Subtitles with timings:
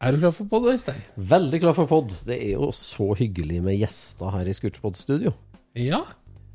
[0.00, 1.00] Er du klar for pod, Øystein?
[1.16, 2.12] Veldig klar for pod.
[2.24, 5.34] Det er jo så hyggelig med gjester her i Scootspod-studio.
[5.76, 6.00] Ja.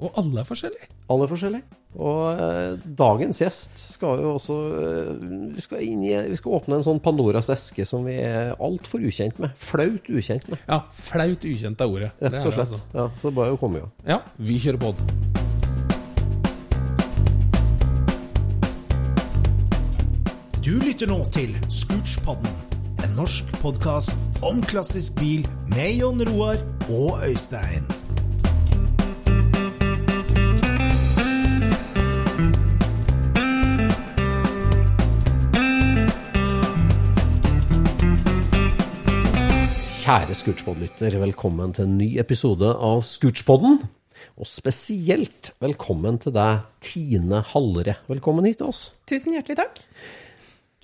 [0.02, 0.88] Og alle er forskjellige.
[1.14, 1.78] Alle er forskjellige.
[1.96, 5.12] Og eh, dagens gjest skal jo også eh,
[5.56, 9.06] vi, skal inn i, vi skal åpne en sånn Pandoras eske som vi er altfor
[9.08, 9.54] ukjent med.
[9.62, 12.12] Flaut ukjent med, Ja, flaut ukjent er ordet.
[12.26, 12.66] Rett og rett det, slett.
[12.66, 12.82] altså.
[12.98, 13.96] Ja, så det bare å komme i gang.
[14.10, 15.06] Ja, vi kjører pod.
[20.66, 22.50] Du lytter nå til Scootspodden,
[23.04, 24.16] en norsk podkast
[24.46, 27.88] om klassisk bil med Jon Roar og Øystein.
[40.06, 43.80] Kjære Scootspod-lytter, velkommen til en ny episode av Scootspodden.
[44.36, 47.98] Og spesielt velkommen til deg, Tine Hallre.
[48.12, 48.90] Velkommen hit til oss.
[49.10, 49.82] Tusen hjertelig takk.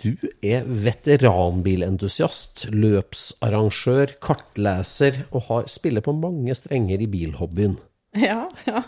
[0.01, 7.77] Du er veteranbilentusiast, løpsarrangør, kartleser og har, spiller på mange strenger i bilhobbyen.
[8.11, 8.81] Ja, ja.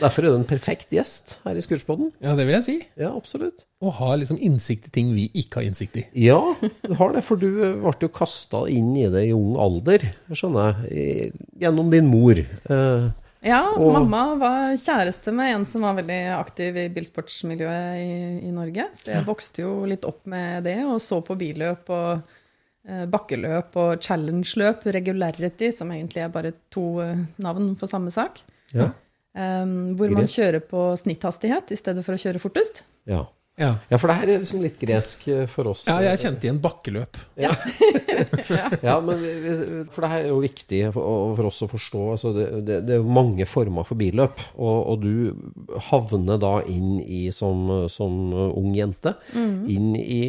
[0.00, 2.08] Derfor er du en perfekt gjest her i Skurspodden.
[2.18, 2.74] Ja, det vil jeg si.
[2.98, 3.68] Ja, absolutt.
[3.84, 6.02] Og har liksom innsikt i ting vi ikke har innsikt i.
[6.24, 6.40] Ja,
[6.82, 10.08] du har det, for du eh, ble jo kasta inn i det i ung alder,
[10.32, 11.30] skjønner jeg,
[11.62, 12.34] gjennom din mor.
[12.42, 13.06] Eh,
[13.44, 18.54] ja Og- mamma var kjæreste med en som var veldig aktiv i bilsportsmiljøet i, i
[18.54, 18.88] Norge.
[18.96, 22.22] Så jeg vokste jo litt opp med det, og så på billøp og
[22.88, 28.42] eh, bakkeløp og challenge-løp, regularity, som egentlig er bare to eh, navn for samme sak.
[28.74, 28.90] ja.
[29.34, 32.84] Um, hvor man kjører på snitthastighet i stedet for å kjøre fortest.
[33.10, 33.24] Ja.
[33.60, 33.68] Ja.
[33.86, 35.84] ja, for det her er liksom litt gresk eh, for oss.
[35.86, 37.18] ja, jeg kjente igjen bakkeløp.
[37.38, 37.52] Ja,
[39.04, 42.02] men vi, vi- for det her er jo viktig for, oss å forstå.
[42.16, 46.54] Altså det, det, det er jo mange former for billøp, og, og du havner da
[46.70, 50.20] inn i, som, som ung jente, inn i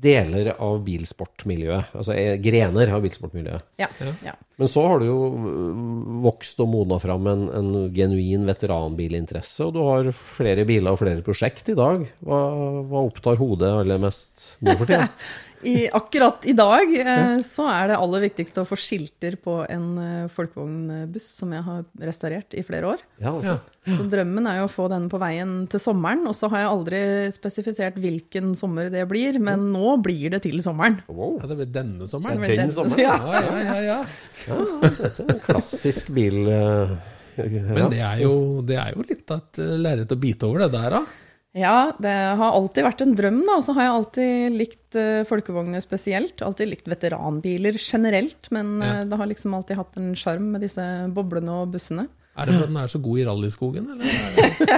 [0.00, 1.94] deler av bilsportmiljøet.
[1.96, 3.66] Altså eh, grener av bilsportmiljøet.
[3.80, 3.88] Ja,
[4.24, 4.36] ja.
[4.60, 5.18] Men så har du jo
[6.20, 11.24] vokst og modna fram en, en genuin veteranbilinteresse, og du har flere biler og flere
[11.24, 12.04] prosjekt i dag.
[12.20, 12.40] Hva,
[12.90, 15.08] hva opptar hodet aller mest nå for tida?
[15.60, 19.88] I, akkurat i dag eh, så er det aller viktigste å få skilter på en
[20.00, 23.02] eh, folkevognbuss som jeg har restaurert i flere år.
[23.20, 23.58] Ja, Ja.
[23.84, 26.70] Så drømmen er jo å få den på veien til sommeren, og så har jeg
[26.70, 27.02] aldri
[27.36, 30.98] spesifisert hvilken sommer det blir, men nå blir det til sommeren.
[31.12, 31.36] Wow.
[31.42, 32.40] Ja, det blir denne sommeren.
[32.40, 33.04] Det er den sommeren?
[33.04, 33.16] Ja.
[33.20, 34.58] Ja, ja, ja,
[34.96, 36.40] dette er en klassisk bil...
[36.48, 36.96] øh,
[37.40, 38.34] Men det er jo,
[38.64, 41.29] det er jo litt av et eh, lerret å bite over, det der, da.
[41.56, 43.56] Ja, det har alltid vært en drøm, da.
[43.64, 46.42] Så har jeg alltid likt uh, folkevogner spesielt.
[46.46, 49.00] Alltid likt veteranbiler generelt, men Ja.
[49.00, 52.06] uh, det har liksom alltid hatt en sjarm med disse boblene og bussene.
[52.40, 54.04] Er det fordi den er så god i rallyskogen, eller?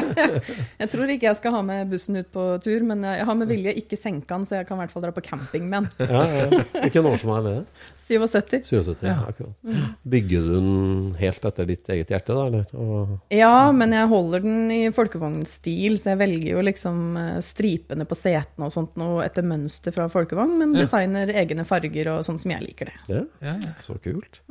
[0.83, 3.49] Jeg tror ikke jeg skal ha med bussen ut på tur, men jeg har med
[3.51, 6.11] vilje ikke senka den, så jeg kan i hvert fall dra på camping med den.
[6.11, 6.63] Ja, ja.
[6.83, 7.55] Hvilken som er det?
[8.03, 8.57] 77.
[8.67, 9.17] 77, ja.
[9.29, 9.77] akkurat.
[10.15, 12.47] Bygger du den helt etter ditt eget hjerte, da?
[12.51, 12.67] Eller?
[12.75, 18.09] Og, Ja, men jeg holder den i folkevognstil, så jeg velger jo liksom eh, stripene
[18.09, 20.85] på setene og sånt noe etter mønster fra folkevogn, men Ja.
[20.87, 22.99] designer egne farger og sånn som jeg liker det.
[23.09, 23.73] ja, Ja, ja.
[23.83, 24.43] så kult.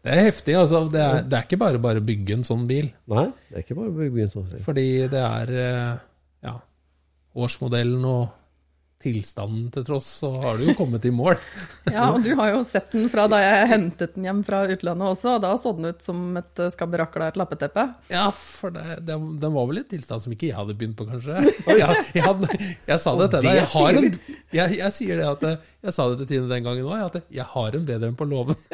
[0.00, 0.84] Det er heftig, altså.
[0.88, 2.88] Det er, det er ikke bare bare å bygge en sånn bil.
[3.12, 4.52] Nei, det er ikke bare å bygge en sånn.
[4.64, 5.90] Fordi det er eh,
[6.46, 6.54] ja,
[7.36, 8.22] årsmodellen og
[9.00, 11.38] tilstanden til tross, så har du jo kommet i mål.
[11.90, 15.08] Ja, og du har jo sett den fra da jeg hentet den hjem fra utlandet
[15.08, 17.86] også, og da så den ut som et skabberakla et lappeteppe.
[18.12, 20.98] Ja, for det, det, den var vel i en tilstand som ikke jeg hadde begynt
[21.00, 21.40] på, kanskje.
[21.80, 22.48] Jeg, jeg, hadde,
[22.86, 23.56] jeg sa det til deg.
[23.58, 24.08] Jeg, har en,
[24.54, 25.44] jeg, jeg sier det at
[25.86, 28.28] Jeg sa det til Tine den gangen òg, at jeg har en bedre enn på
[28.28, 28.58] låven.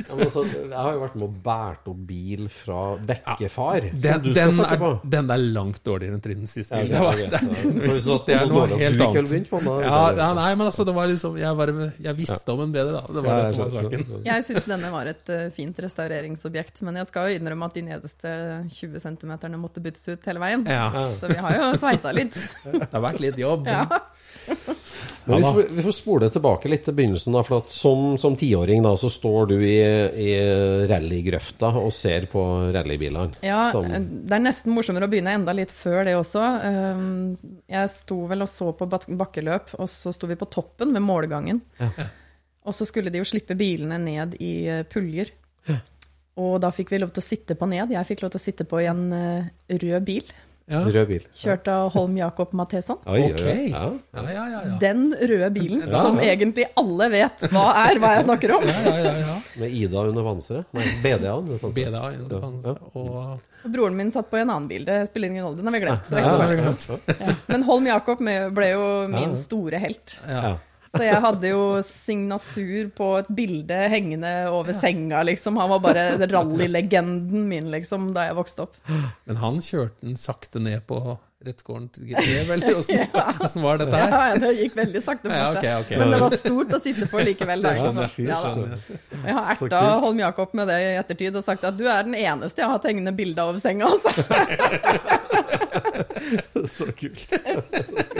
[0.00, 3.86] Ja, altså, jeg har jo vært med og båret opp bil fra Bekkefar.
[3.90, 6.90] som Den, den, er, den er langt dårligere enn Trinnens siste Ja, bil.
[6.90, 9.50] det Det er var- det- Ja, at det er noe helt annet.
[9.84, 13.00] Ja, ja, nei, men altså, det var liksom Jeg, bare, jeg visste om en bedre,
[13.00, 13.14] da.
[13.16, 14.24] Det var det som var saken.
[14.24, 17.82] Jeg syns denne var et eh, fint restaureringsobjekt, men jeg skal jo innrømme at de
[17.82, 18.34] nederste
[18.80, 20.64] 20 cm måtte byttes ut hele veien.
[20.66, 20.88] Ja,
[21.20, 22.34] Så vi har jo sveisa litt.
[22.64, 23.66] det har vært litt jobb.
[23.70, 23.86] Ja.
[25.24, 27.34] Men vi får, vi får spole tilbake litt til begynnelsen.
[27.36, 29.76] da, for at Som som tiåring da, så står du i,
[30.24, 30.30] i
[30.90, 32.42] rallygrøfta og ser på
[32.74, 33.42] rallybilene.
[33.46, 36.46] Ja, som, det er nesten morsommere å begynne enda litt før det også.
[36.64, 37.36] Um,
[37.70, 41.62] Jeg sto vel og så på bakkeløp, og så sto vi på toppen ved målgangen.
[42.66, 44.54] Og så skulle de jo slippe bilene ned i
[44.90, 45.30] puljer.
[45.30, 45.36] puljer.
[46.40, 47.92] Og da fikk vi lov til å sitte på ned.
[47.92, 49.50] Jeg fikk lov til å sitte på i en eh,
[49.82, 50.30] rød bil,
[50.70, 50.80] Ja.
[50.86, 51.24] Rød bil.
[51.34, 52.98] kjørt av Holm Jakob Matheson.
[53.06, 53.40] Oi, oi, Ok.
[53.42, 53.84] oi, ja.
[54.14, 54.60] Ja, ja, ja.
[54.70, 54.76] ja.
[54.78, 56.02] Den røde bilen Ja.
[56.06, 58.62] som egentlig alle vet hva er, hva jeg snakker om.
[58.70, 59.36] ja, ja, ja.
[59.58, 60.64] Med Ida under panseret.
[60.72, 61.90] Nei, BDA under panseret.
[61.90, 62.76] BDA under Ja, ja.
[62.94, 64.86] Og Og broren min satt på i en annen bil.
[64.86, 66.06] Det spiller ingen rolle, den har vi glemt.
[66.08, 67.16] Det Ja, ja, ja.
[67.26, 67.34] Ja.
[67.50, 68.18] Men Holm Jakob
[68.54, 69.36] ble jo min Ja.
[69.36, 70.20] store helt.
[70.28, 70.56] ja.
[70.90, 70.98] Ja.
[70.98, 75.56] Så jeg hadde jo signatur på et bilde hengende over senga, liksom.
[75.62, 76.04] Han var bare
[76.34, 78.78] rallylegenden min, liksom, da jeg vokste opp.
[78.90, 80.98] Men han kjørte den sakte ned på
[81.40, 83.22] rettgården til Grev, eller åssen ja.
[83.62, 84.10] var dette her?
[84.12, 85.62] Ja, det gikk veldig sakte for Ja, seg.
[85.62, 85.92] ok, ok.
[86.02, 87.64] Men det var stort å sitte på likevel.
[87.64, 88.80] Der, ikke Ja, da.
[89.14, 89.80] Jeg har erta.
[90.04, 92.76] Holm Jakob med det i ettertid og sagt at du er den eneste jeg har
[92.76, 93.88] hatt hengende bilde over senga.
[93.88, 94.12] Altså.
[96.74, 97.34] Så kult.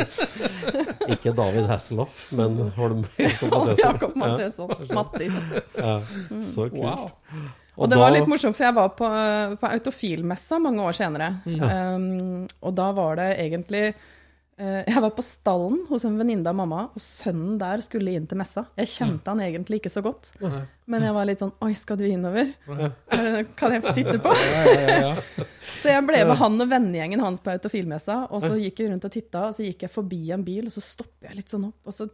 [1.15, 3.05] Ikke David Hasselhoff, men Holm
[3.53, 4.71] Holm Jakob Matheson.
[4.97, 5.35] Mattis.
[5.77, 5.97] Ja,
[6.41, 6.82] så kult.
[6.82, 7.11] Wow.
[7.81, 9.09] Og det var litt morsomt, for jeg var på,
[9.61, 11.29] på autofilmessa mange år senere.
[11.47, 13.85] Um, og da var det egentlig
[14.61, 18.37] Jeg var på stallen hos en venninne av mamma, og sønnen der skulle inn til
[18.41, 18.67] messa.
[18.77, 20.33] Jeg kjente han egentlig ikke så godt,
[20.91, 22.51] men jeg var litt sånn Oi, skal du innover?
[22.69, 24.35] Er Kan jeg få sitte på?
[25.81, 29.07] Så jeg ble med han og vennegjengen hans på autofilmessa, og så gikk jeg rundt
[29.09, 31.71] og titta, og så gikk jeg forbi en bil, og så stopper jeg litt sånn
[31.71, 32.11] opp, og så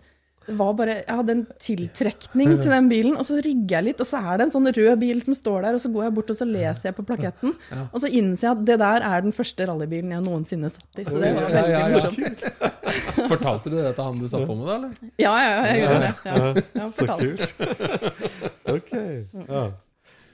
[0.47, 4.21] bare, Jeg hadde en tiltrekning til den bilen, og så rygger jeg litt, og så
[4.21, 6.39] er det en sånn rød bil som står der, og så går jeg bort og
[6.39, 7.55] så leser jeg på plaketten,
[7.87, 11.07] og så innser jeg at det der er den første rallybilen jeg noensinne satt i.
[11.09, 11.97] Så det var veldig ja, ja.
[11.97, 12.45] morsomt.
[13.33, 14.77] Fortalte du det til han du satt på med, da?
[14.77, 15.11] eller?
[15.19, 16.15] Ja, ja, ja, jeg gjorde det.
[16.27, 16.45] Ja,
[16.77, 17.51] jeg Så kult.
[18.77, 18.93] Ok.
[19.47, 19.67] Ja.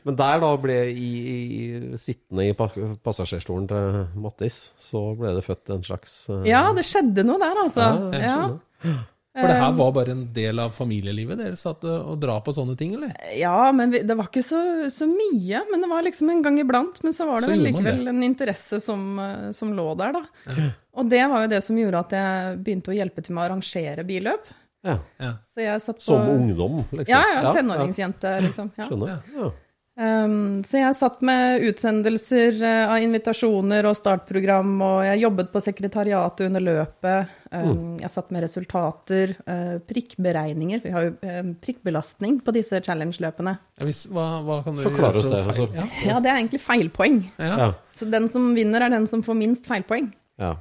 [0.03, 5.75] Men der da ble i, i, sittende i passasjerstolen til Mattis, så ble det født
[5.77, 6.41] en slags uh...
[6.49, 7.89] Ja, det skjedde noe der, altså.
[8.11, 8.99] Ja, jeg Ja.
[9.33, 11.39] For det her var bare en del av familielivet?
[11.41, 13.15] Dere satt og dra på sånne ting, eller?
[13.39, 14.61] Ja, men vi, det var ikke så,
[14.93, 15.63] så mye.
[15.71, 17.01] Men det var liksom en gang iblant.
[17.05, 20.19] Men så var det Så vel gjorde man en interesse som, eh, som lå der,
[20.19, 20.67] da.
[21.01, 23.47] Og det var jo det som gjorde at jeg begynte å hjelpe til med å
[23.47, 24.53] arrangere billøp.
[24.85, 24.99] Ja.
[25.23, 25.33] Ja.
[25.55, 27.13] Så jeg satt på Som ungdom, liksom?
[27.15, 28.73] Ja, ja, tenåringsjente, liksom.
[28.77, 28.83] Ja.
[28.83, 28.89] Ja.
[28.91, 29.23] Skjønner.
[29.39, 29.51] Ja.
[29.93, 35.61] Um, så jeg satt med utsendelser eh, av invitasjoner og startprogram, og jeg jobbet på
[35.61, 37.35] sekretariatet under løpet.
[37.53, 40.81] Um, Jeg satt med resultater, uh, prikkberegninger.
[40.87, 43.53] Vi har jo eh, prikkbelastning på disse challenge-løpene.
[43.83, 45.69] Ja, hvis, hva, hva kan du Forklare oss det, feil- altså.
[45.77, 45.87] Ja.
[46.15, 47.21] Ja, det er egentlig feilpoeng.
[47.37, 47.53] Ja.
[47.67, 47.71] Ja.
[47.93, 50.09] Så den som vinner, er den som får minst feilpoeng.
[50.41, 50.55] ja.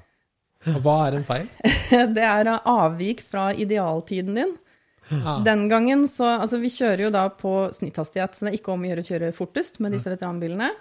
[0.61, 1.47] Hva er en feil?
[2.13, 4.51] Det er avvik fra idealtiden din.
[5.11, 5.37] Ja.
[5.45, 8.85] Den gangen så Altså, vi kjører jo da på snitthastighet, så det er ikke om
[8.85, 10.71] å gjøre å kjøre fortest med disse veteranbilene.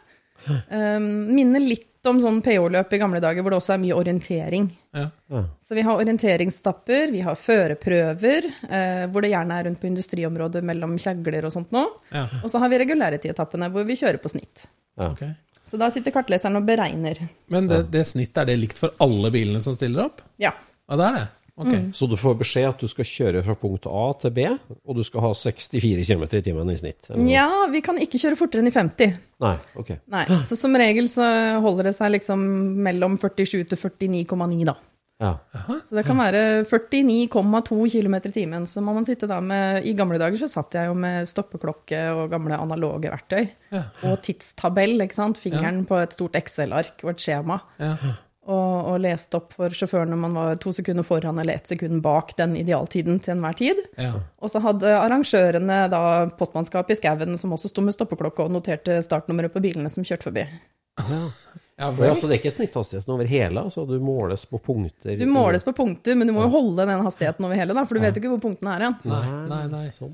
[0.70, 4.70] Um, minner litt om sånn PH-løp i gamle dager, hvor det også er mye orientering.
[4.96, 5.10] Ja.
[5.28, 5.42] ja.
[5.60, 10.62] Så vi har orienteringsstapper, vi har førerprøver, eh, hvor det gjerne er rundt på industriområdet
[10.64, 11.84] mellom kjegler og sånt nå.
[12.14, 12.24] Ja.
[12.40, 14.66] Og så har vi regularity-etappene, hvor vi kjører på snitt.
[14.96, 15.12] ja.
[15.12, 15.24] ok.
[15.70, 17.20] Så da sitter kartleseren og beregner.
[17.52, 20.24] Men det, det snittet, er det likt for alle bilene som stiller opp?
[20.42, 20.50] Ja.
[20.90, 21.26] Ja, det er det?
[21.60, 21.70] Ok.
[21.70, 21.88] Mm.
[21.96, 24.46] Så du får beskjed at du skal kjøre fra punkt A til B,
[24.80, 27.10] og du skal ha 64 km i timen i snitt?
[27.20, 29.18] Nja, vi kan ikke kjøre fortere enn i 50.
[29.44, 29.96] Nei, ok.
[30.12, 31.26] Nei, så som regel så
[31.60, 32.46] holder det seg liksom
[32.86, 34.78] mellom 47 til 49,9 da.
[35.20, 35.34] Ja.
[35.84, 38.64] Så det kan være 49,2 km i timen.
[38.64, 42.00] Så må man sitte da med I gamle dager så satt jeg jo med stoppeklokke
[42.16, 43.50] og gamle analoge verktøy.
[43.68, 43.84] Ja.
[44.08, 45.40] Og tidstabell, ikke sant.
[45.40, 47.60] Fingeren på et stort Excel-ark og et skjema.
[48.48, 52.00] Og, og leste opp for sjåføren når man var to sekunder foran eller ett sekund
[52.02, 53.82] bak den idealtiden til enhver tid.
[54.00, 54.14] Ja.
[54.40, 56.00] Og så hadde arrangørene da
[56.38, 60.30] pottmannskap i skauen som også sto med stoppeklokke og noterte startnummeret på bilene som kjørte
[60.30, 60.46] forbi.
[61.00, 61.20] Ja,
[61.80, 65.14] Og for, altså, det er ikke snitthastigheten over hele, altså du måles på punkter?
[65.16, 67.96] Du måles på punkter, men du må jo holde den hastigheten over hele, da, for
[67.96, 68.96] du vet jo ikke hvor punktene er igjen.
[69.08, 69.82] Nei, nei, nei.
[69.96, 70.12] Sånn.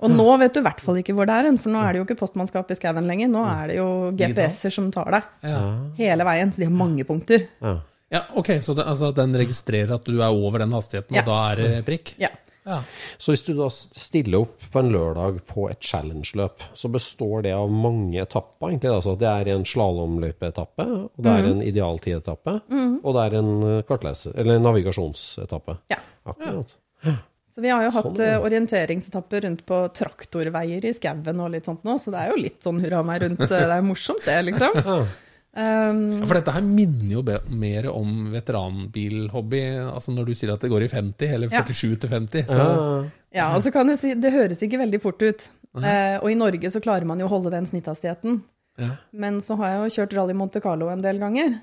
[0.00, 1.92] Og nå vet du i hvert fall ikke hvor det er hen, for nå er
[1.92, 3.28] det jo ikke postmannskap i skauen lenger.
[3.32, 5.60] Nå er det jo GPS-er som tar deg Ja.
[5.98, 7.48] hele veien, så de har mange punkter.
[7.60, 7.76] ja.
[8.12, 11.22] ja, ok, så det, altså, den registrerer at du er over den hastigheten, Ja.
[11.22, 12.14] og da er det prikk?
[12.20, 12.28] Ja.
[12.64, 12.76] Ja.
[13.18, 17.52] Så hvis du da stiller opp på en lørdag på et challenge-løp, så består det
[17.56, 18.92] av mange etapper, egentlig.
[18.94, 22.54] Altså det er en slalåmløypeetappe, og det er en idealtidetappe,
[23.02, 25.78] og det er en eh, kartleser, eller en navigasjonsetappe.
[25.90, 25.98] ja.
[26.24, 26.76] Akkurat.
[27.52, 28.36] Så vi har jo hatt Sånn, ja.
[28.38, 32.38] eh, orienteringsetapper rundt på traktorveier i skauen og litt sånt nå, så det er jo
[32.40, 33.42] litt sånn hurra meg rundt.
[33.42, 34.78] eh, Det er morsomt, det, liksom.
[35.54, 39.60] Um, Ja, For dette her minner jo mer om veteranbilhobby.
[39.84, 41.62] Altså når du sier at det går i 50, eller Ja.
[41.62, 42.46] 47 til 50.
[42.48, 43.10] Så Ja.
[43.34, 45.48] ja, og så kan jeg si, det høres ikke veldig fort ut.
[45.82, 48.42] Eh, og i Norge så klarer man jo å holde den snitthastigheten.
[48.78, 48.96] ja.
[49.12, 51.60] Men så har jeg jo kjørt Rally Monte Carlo en del ganger.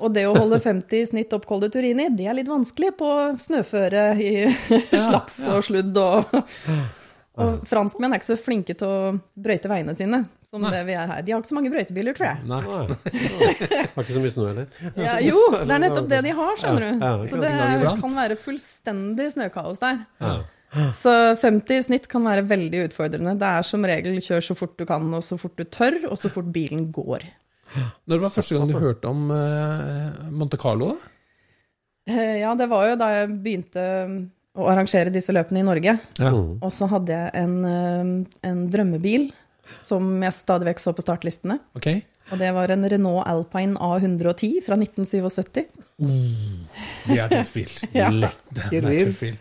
[0.00, 2.92] Og det å holde 50 i snitt opp Col de Turini, det er litt vanskelig
[2.98, 4.46] på snøføre i
[5.08, 6.26] slaps og sludd og
[7.40, 9.00] Og franskmenn er ikke så flinke til å
[9.40, 11.20] brøyte veiene sine som det vi er her.
[11.22, 12.46] De har ikke så mange brøytebiler, tror jeg.
[12.50, 12.60] Nei.
[12.66, 13.82] Nei.
[13.94, 14.64] Har ikke så mye snø heller.
[14.98, 16.88] Ja, jo, det er nettopp det de har, skjønner du.
[16.90, 17.52] Ja, ja, Så det
[18.00, 20.00] kan være fullstendig snøkaos der.
[20.94, 23.36] Så 50 i snitt kan være veldig utfordrende.
[23.38, 26.18] Det er som regel kjør så fort du kan, og så fort du tør, og
[26.18, 27.28] så fort bilen går.
[28.10, 30.96] Når var første gang du hørte om eh, Monte Carlo?
[32.10, 33.84] Eh, Ja, det var jo da jeg begynte
[34.60, 35.96] å arrangere disse løpene i Norge.
[36.20, 36.32] Ja.
[36.36, 39.30] Og så hadde jeg en, eh, en drømmebil
[39.84, 41.60] som jeg stadig vekk så på startlistene.
[41.78, 41.90] Ok.
[42.30, 45.64] Og det var en Renault Alpine A110 fra 1977.
[47.08, 47.70] Det er tøff bil.
[48.00, 48.10] Ja.
[48.14, 49.38] Lett, det er tøff bil.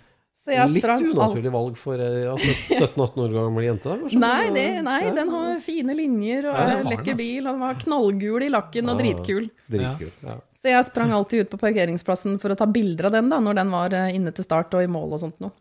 [0.49, 3.97] Litt unaturlig valg for eh, ja, 17-18 år gammel jente?
[4.17, 7.19] Nei, det, nei, den har fine linjer og Ja, er lekker altså.
[7.21, 7.43] bil.
[7.43, 9.49] Og den var knallgul i lakken og dritkul.
[9.69, 10.09] Dritkul.
[10.25, 10.39] Ja.
[10.59, 13.61] Så jeg sprang alltid ut på parkeringsplassen for å ta bilder av den da, når
[13.61, 15.55] den var eh, inne til start og i mål og sånt noe.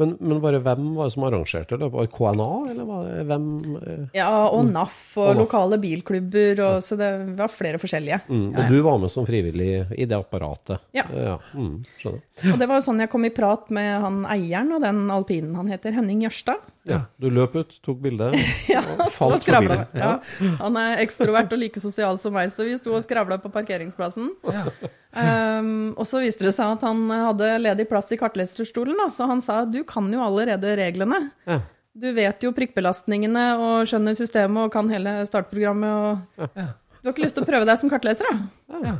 [0.00, 1.90] Men, men bare hvem var det som arrangerte det?
[1.92, 4.06] Var det KNA, eller var det hvem eh?
[4.16, 5.42] Ja, og NAF og, Og NAF.
[5.42, 8.22] lokale bilklubber, og, så det var flere forskjellige.
[8.30, 8.46] mm.
[8.54, 10.80] Og du var med som frivillig i det apparatet?
[10.96, 11.04] Ja.
[11.12, 11.36] ja.
[11.52, 12.24] Mm, skjønner.
[12.54, 15.52] Og det var jo sånn jeg kom i prat med han eieren av den alpinen.
[15.60, 16.64] Han heter Henning Jørstad.
[16.88, 17.00] Ja.
[17.20, 18.30] Du løp ut, tok bilde.
[18.72, 19.84] Ja, og falt for bilen.
[19.96, 20.14] Ja.
[20.60, 24.30] Han er ekstrovert og like sosial som meg, så vi sto og skravla på parkeringsplassen.
[24.48, 24.66] Ja.
[25.18, 29.28] Um, og så viste det seg at han hadde ledig plass i kartleserstolen, da, så
[29.30, 31.28] han sa du kan jo allerede reglene.
[31.48, 31.62] Ja.
[31.98, 35.88] Du vet jo prikkbelastningene og skjønner systemet og kan hele startprogrammet
[36.38, 36.68] og Ja.
[36.98, 38.78] Du har ikke lyst til å prøve deg som kartleser, da?
[38.82, 38.92] Ja.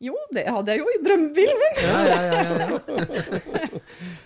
[0.00, 1.80] Jo, det hadde jeg jo i drømmebilen min!
[1.84, 3.80] Ja, ja, ja, ja, ja.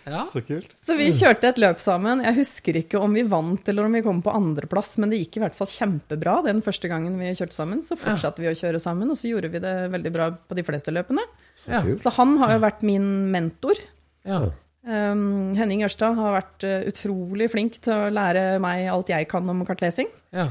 [0.14, 0.20] ja.
[0.28, 0.70] Så kult.
[0.86, 2.22] Så vi kjørte et løp sammen.
[2.22, 5.40] Jeg husker ikke om vi vant eller om vi kom på andreplass, men det gikk
[5.40, 7.82] i hvert fall kjempebra den første gangen vi kjørte sammen.
[7.82, 10.66] Så fortsatte vi å kjøre sammen, og så gjorde vi det veldig bra på de
[10.70, 11.26] fleste løpene.
[11.58, 11.82] Så Ja.
[11.98, 13.82] Så han har jo vært min mentor.
[14.24, 14.44] ja.
[14.84, 19.48] Um, Henning Ørstad har vært uh, utrolig flink til å lære meg alt jeg kan
[19.48, 20.10] om kartlesing.
[20.36, 20.44] ja.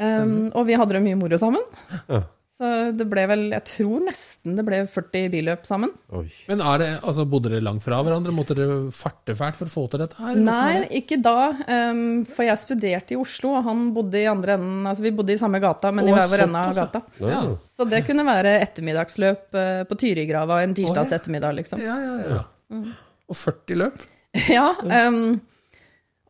[0.00, 1.60] Um, og vi hadde det mye moro sammen.
[2.08, 2.22] Ja.
[2.62, 5.90] Så det ble vel, jeg tror nesten det ble 40 billøp sammen.
[6.14, 6.28] Oi.
[6.46, 8.34] Men er det, altså, bodde dere langt fra hverandre?
[8.36, 10.38] Måtte dere farte fælt for å få til dette her?
[10.38, 11.00] Nei, det?
[11.00, 11.48] ikke da.
[11.90, 14.84] um, for jeg studerte i Oslo, og han bodde i andre enden.
[14.86, 17.02] Altså vi bodde i samme gata, men i hver vår ende av gata.
[17.18, 17.40] Ja.
[17.66, 21.18] Så det kunne være ettermiddagsløp uh, på Tyrigrava en tirsdags Å, ja.
[21.18, 21.82] ettermiddag, liksom.
[21.82, 22.82] Ja, ja, ja.
[23.26, 24.04] Og 40 løp?
[24.48, 25.34] Ja, um,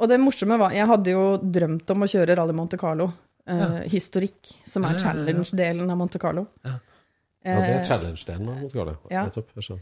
[0.02, 3.12] og det morsomme var Jeg hadde jo drømt om å kjøre Rally Monte Carlo.
[3.46, 5.12] Eh, Historikk, som er Ja, ja, ja.
[5.12, 6.46] challenge-delen av Monte Carlo.
[6.64, 6.78] Ja.
[7.44, 8.96] Ja, det er Eh, challenge-delen av Motgale.
[9.10, 9.24] Ja.
[9.24, 9.48] Nettopp.
[9.56, 9.78] Jeg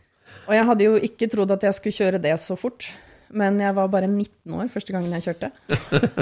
[0.47, 2.87] og jeg hadde jo ikke trodd at jeg skulle kjøre det så fort.
[3.31, 5.51] Men jeg var bare 19 år første gangen jeg kjørte.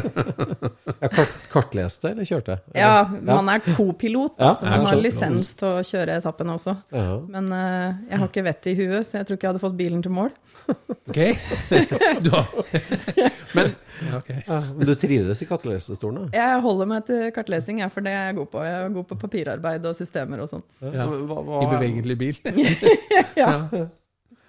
[1.03, 2.59] jeg kart, kartleste eller kjørte?
[2.75, 2.83] Eller?
[2.83, 6.75] Ja, man er co-pilot, Ja, så man har lisens til å kjøre etappene også.
[6.93, 7.19] Ja.
[7.33, 9.79] Men uh, jeg har ikke vettet i huet, så jeg tror ikke jeg hadde fått
[9.81, 10.33] bilen til mål.
[11.09, 11.17] Ok.
[12.25, 12.45] Du har
[13.57, 13.71] Men
[14.19, 14.43] okay.
[14.45, 16.27] Ja, men du trivdes i kartlesestolen?
[16.37, 18.65] Jeg holder meg til kartlesing, jeg, for det er jeg god på.
[18.67, 20.67] Jeg er god på papirarbeid og systemer og sånn.
[20.85, 21.09] Ja.
[21.09, 22.43] I bevegelig bil.
[23.39, 23.55] Ja.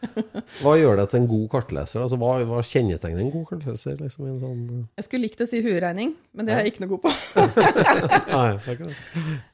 [0.62, 2.04] hva gjør deg til en god kartleser?
[2.04, 3.98] Altså, hva, hva kjennetegner en god kartleser?
[4.00, 4.64] Liksom, en sånn,
[5.00, 7.14] Jeg skulle likt å si hueregning, men det er jeg ikke noe god på.
[8.34, 8.98] Nei, det er ikke det.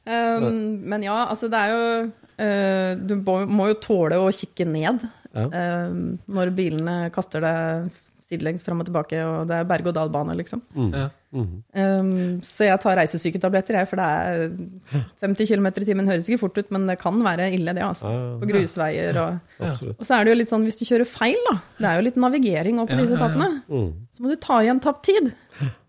[0.06, 0.58] Um,
[0.92, 5.06] men ja, altså det er jo uh, Du må, må jo tåle å kikke ned
[5.36, 5.46] Ja.
[5.50, 5.96] uh,
[6.30, 7.90] når bilene kaster deg
[8.26, 10.62] sidelengs fram og tilbake, og det er berg-og-dal-bane, liksom.
[10.90, 11.04] Ja.
[11.36, 11.56] Mhm.
[11.76, 12.10] Um,
[12.46, 16.60] så jeg tar reisesyketabletter, jeg, for det er 50 km i timen høres ikke fort
[16.60, 18.10] ut, men det kan være ille, det, altså.
[18.10, 20.86] Ja, ja, På grusveier og ja, Og så er det jo litt sånn hvis du
[20.88, 21.58] kjører feil, da.
[21.80, 23.50] Det er jo litt navigering òg på Ja, disse ja, ja.
[23.68, 23.90] Mm.
[24.16, 25.34] Så må du ta igjen tapt tid.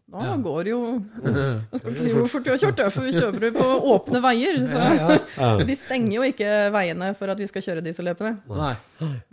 [0.08, 0.82] Da går det jo
[1.74, 4.24] Jeg skal ikke si hvor fort du har kjørt, for vi kjører jo på åpne
[4.24, 4.60] veier.
[4.72, 8.38] Så de stenger jo ikke veiene for at vi skal kjøre disse løpene.
[8.52, 8.74] Nei.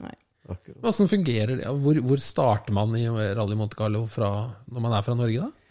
[0.03, 0.15] Nei.
[0.45, 1.69] Hvordan fungerer det?
[1.81, 4.31] Hvor, hvor starter man i Rally Monte Carlo fra,
[4.69, 5.64] når man er fra Norge, da?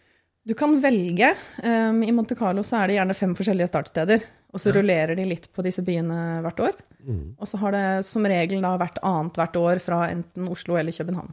[0.44, 1.30] Du kan velge.
[1.64, 4.26] Um, I Monte Carlo så er det gjerne fem forskjellige startsteder.
[4.54, 6.76] Og så rullerer de litt på disse byene hvert år.
[7.42, 10.94] Og så har det som regel da vært annet hvert år fra enten Oslo eller
[10.94, 11.32] København.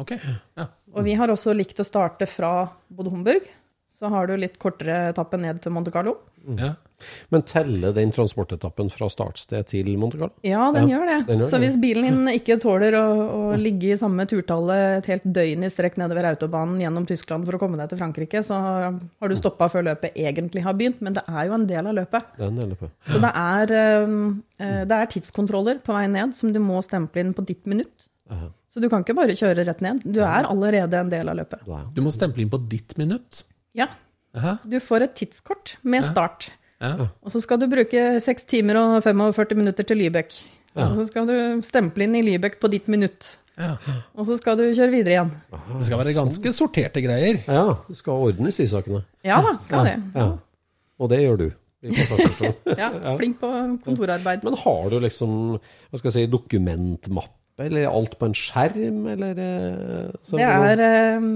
[0.00, 0.14] Ok.
[0.56, 0.70] Ja.
[0.94, 3.44] Og vi har også likt å starte fra Bodø Homburg.
[3.92, 6.16] så har du litt kortere etappe ned til Monte Carlo.
[6.56, 6.72] ja.
[7.34, 10.32] Men teller den transportetappen fra startsted til Monte Carlo?
[10.46, 11.18] Ja, den Ja, gjør det.
[11.26, 11.66] den gjør så det.
[11.66, 13.06] hvis bilen din ikke tåler å,
[13.52, 17.58] å ligge i samme turtallet et helt døgn i strekk nedover autobanen gjennom Tyskland for
[17.58, 21.00] å komme deg til Frankrike, så har du stoppa før løpet egentlig har begynt.
[21.02, 22.32] Men det er jo en del av løpet.
[22.38, 22.90] Den deler på.
[23.10, 27.20] Så det er, um, eh, det er tidskontroller på vei ned som du må stemple
[27.24, 28.08] inn på ditt minutt.
[28.32, 28.50] Aha.
[28.72, 30.00] Så du kan ikke bare kjøre rett ned.
[30.08, 31.66] Du er allerede en del av løpet.
[31.92, 33.42] Du må stemple inn på ditt minutt.
[33.76, 33.88] Ja,
[34.64, 36.50] du får et tidskort med start.
[36.82, 37.06] Ja.
[37.22, 40.34] Og så skal du bruke 6 timer og 45 minutter til Lybekk.
[40.82, 43.36] Og så skal du stemple inn i Lybekk på ditt minutt.
[43.60, 43.74] Ja.
[44.16, 45.32] Og så skal du kjøre videre igjen.
[45.76, 47.42] Det skal være ganske sorterte greier.
[47.46, 49.02] ja, du skal ordne i sysakene.
[49.28, 49.98] Ja da, skal det.
[50.16, 50.30] Ja.
[50.98, 51.50] Og det gjør du.
[52.78, 53.48] Ja, flink på
[53.84, 54.44] kontorarbeid.
[54.46, 59.40] Men har du liksom hva skal jeg si, dokumentmappe, eller alt på en skjerm, eller
[59.42, 61.26] eh, så Det er eh,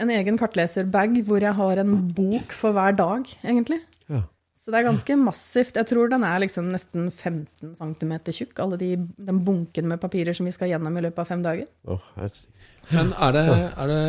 [0.00, 3.82] en egen kartleserbag hvor jeg har en bok for hver dag, egentlig.
[4.70, 5.78] Så det er ganske massivt.
[5.80, 10.36] Jeg tror den er liksom nesten 15 cm tjukk, alle de, den bunken med papirer
[10.36, 11.66] som vi skal gjennom i løpet av fem dager.
[11.90, 12.04] Oh.
[12.94, 14.04] Men er det, er det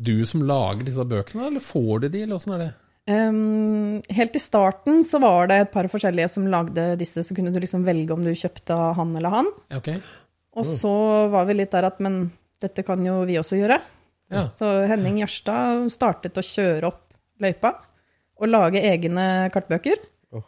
[0.00, 2.70] du som lager disse bøkene, eller får du de, eller åssen er det?
[3.10, 7.52] Um, helt i starten så var det et par forskjellige som lagde disse, så kunne
[7.52, 9.52] du liksom velge om du kjøpte av han eller han.
[9.82, 10.00] Okay.
[10.00, 10.64] Ok.
[10.64, 10.94] Og så
[11.36, 12.22] var vi litt der at men
[12.64, 13.76] dette kan jo vi også gjøre.
[14.32, 14.48] Ja.
[14.56, 17.04] Så Henning Jørstad startet å kjøre opp
[17.44, 17.74] løypa
[18.40, 20.44] og lage egne kartbøker Oh.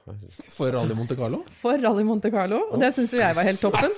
[0.46, 1.40] For Rally Monte Carlo?
[1.58, 2.61] for Rally Monte Carlo.
[2.70, 3.90] Og det syns jo jeg var helt toppen.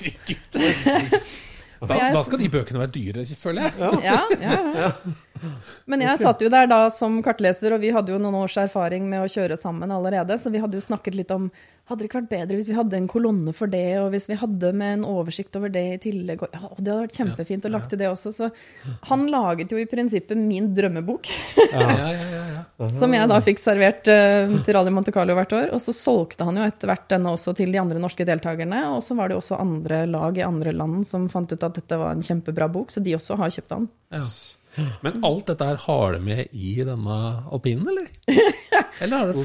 [1.85, 3.99] Da, da skal de bøkene være dyre, føler jeg.
[4.07, 4.91] Ja, ja, ja.
[5.91, 9.05] Men jeg satt jo der da som kartleser, og vi hadde jo noen års erfaring
[9.11, 11.51] med å kjøre sammen allerede, så vi hadde jo snakket litt om
[11.85, 14.39] hadde det ikke vært bedre hvis vi hadde en kolonne for det, og hvis vi
[14.41, 16.45] hadde med en oversikt over det i tillegg.
[16.47, 18.33] Og, ja, det hadde vært kjempefint å lagt til det også.
[18.33, 18.49] Så
[19.11, 21.29] han laget jo i prinsippet min drømmebok,
[21.75, 22.89] Ja, ja, ja, ja.
[22.97, 25.71] som jeg da fikk servert uh, til Rally Monte Carlo hvert år.
[25.77, 29.05] Og så solgte han jo etter hvert denne også til de andre norske deltakerne, og
[29.05, 32.01] så var det jo også andre lag i andre land som fant ut at dette
[32.01, 33.89] var en kjempebra bok, så de også har kjøpt den.
[34.17, 34.27] ja.
[35.05, 37.19] Men alt dette her har det med i denne
[37.53, 38.09] alpinen, eller?
[39.03, 39.41] Eller har det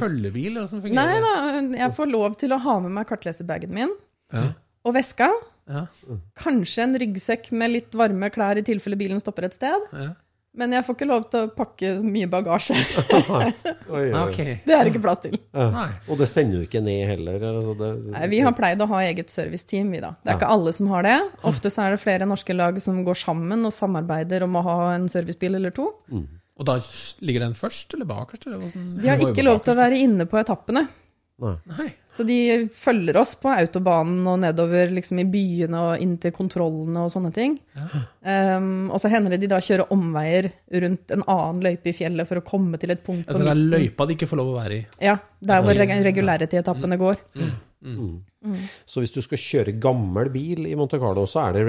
[0.83, 3.93] fungerer Nei da, jeg får lov til å ha med meg kartleserbagen min
[4.33, 4.43] Ja.
[4.85, 5.29] og veska.
[5.69, 5.83] Ja.
[6.37, 9.87] Kanskje en ryggsekk med litt varme klær i tilfelle bilen stopper et sted.
[9.93, 10.11] Ja.
[10.57, 12.73] Men jeg får ikke lov til å pakke mye bagasje.
[13.13, 13.51] Oi,
[13.89, 14.55] oi, oi.
[14.65, 15.37] Det er det ikke plass til.
[15.53, 15.85] Ja.
[16.09, 17.45] Og det sender du ikke ned heller?
[17.51, 20.15] Altså det, Nei, vi har pleid å ha eget serviceteam, vi da.
[20.23, 21.15] Det er ikke alle som har det.
[21.47, 24.77] Ofte så er det flere norske lag som går sammen og samarbeider om å ha
[24.95, 25.91] en servicebil eller to.
[26.59, 26.75] Og da
[27.23, 28.49] ligger den først eller bakerst?
[28.49, 28.65] Eller?
[28.73, 30.87] De har ikke lov til å være inne på etappene.
[31.39, 31.55] Nei.
[31.77, 31.87] Nei.
[32.09, 32.35] Så de
[32.75, 37.31] følger oss på autobanen og nedover liksom i byene og inn til kontrollene og sånne
[37.35, 37.53] ting.
[38.25, 40.49] Um, og så hender det de da kjører omveier
[40.83, 43.61] rundt en annen løype i fjellet for å komme til et punkt Altså det er
[43.77, 44.85] løypa de ikke får lov å være i.
[45.07, 47.21] Ja, Det er hvor reg- regularity-etappene går.
[48.89, 51.65] Så hvis du skal kjøre gammel bil i Monte Carlo, så er det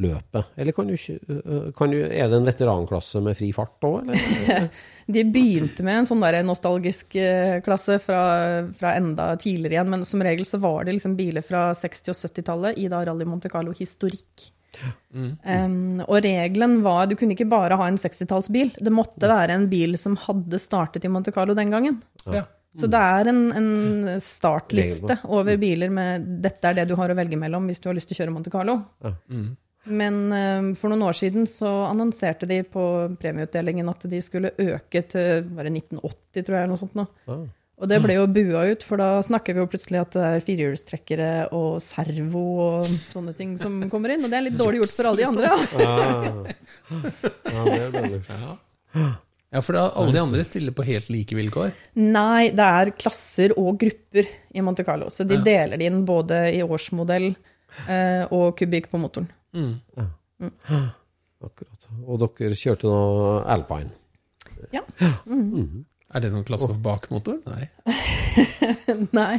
[0.00, 0.44] regularity-løpet?
[0.56, 4.68] Eller kan du, øh, kan du, er det en veteranklasse med fri fart òg, eller?
[5.10, 10.04] De begynte med en sånn der nostalgisk eh, klasse fra, fra enda tidligere igjen, men
[10.06, 13.50] som regel så var det liksom biler fra 60- og 70-tallet i da Rally Monte
[13.50, 14.50] Carlo historikk.
[15.10, 19.66] Um, og regelen var du kunne ikke bare ha en 60-tallsbil, det måtte være en
[19.70, 21.98] bil som hadde startet i Monte Carlo den gangen.
[22.30, 22.46] Ja.
[22.78, 27.16] Så det er en, en startliste over biler med 'dette er det du har å
[27.18, 28.78] velge mellom hvis du har lyst til å kjøre Monte Carlo'.
[29.90, 32.82] Men eh, for noen år siden så annonserte de på
[33.20, 37.06] premieutdelingen at de skulle øke til bare 1980, tror jeg, eller noe sånt nå.
[37.30, 37.48] Ah.
[37.80, 40.42] Og det ble jo bua ut, for da snakker vi jo plutselig at det er
[40.44, 44.26] firehjulstrekkere og servo og sånne ting som kommer inn.
[44.26, 45.54] Og det er litt dårlig gjort for alle de andre.
[45.80, 46.10] Ja,
[47.48, 48.04] Ja, det
[48.36, 49.16] er.
[49.50, 51.72] Ja, for da, alle de andre stiller på helt like vilkår.
[51.98, 55.08] Nei, det er klasser og grupper i Monte Carlo.
[55.10, 57.32] Så de deler det inn både i årsmodell
[57.88, 59.26] eh, og kubikk på motoren.
[61.46, 61.88] Akkurat.
[62.04, 63.00] Og dere kjørte nå
[63.48, 63.94] Alpine.
[64.74, 64.82] Ja.
[66.10, 67.38] Er det noen klasse for bakmotor?
[67.46, 67.68] Nei.
[69.18, 69.36] Nei.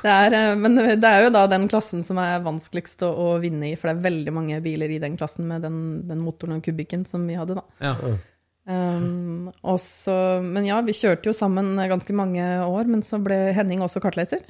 [0.00, 3.26] Det er, eh, men det er jo da den klassen som er vanskeligst å, å
[3.42, 5.76] vinne i, for det er veldig mange biler i den klassen med den,
[6.08, 7.66] den motoren og kubikken som vi hadde, da.
[7.84, 8.16] Ja.
[8.64, 13.84] Um, også, men ja, vi kjørte jo sammen ganske mange år, men så ble Henning
[13.84, 14.46] også kartleser.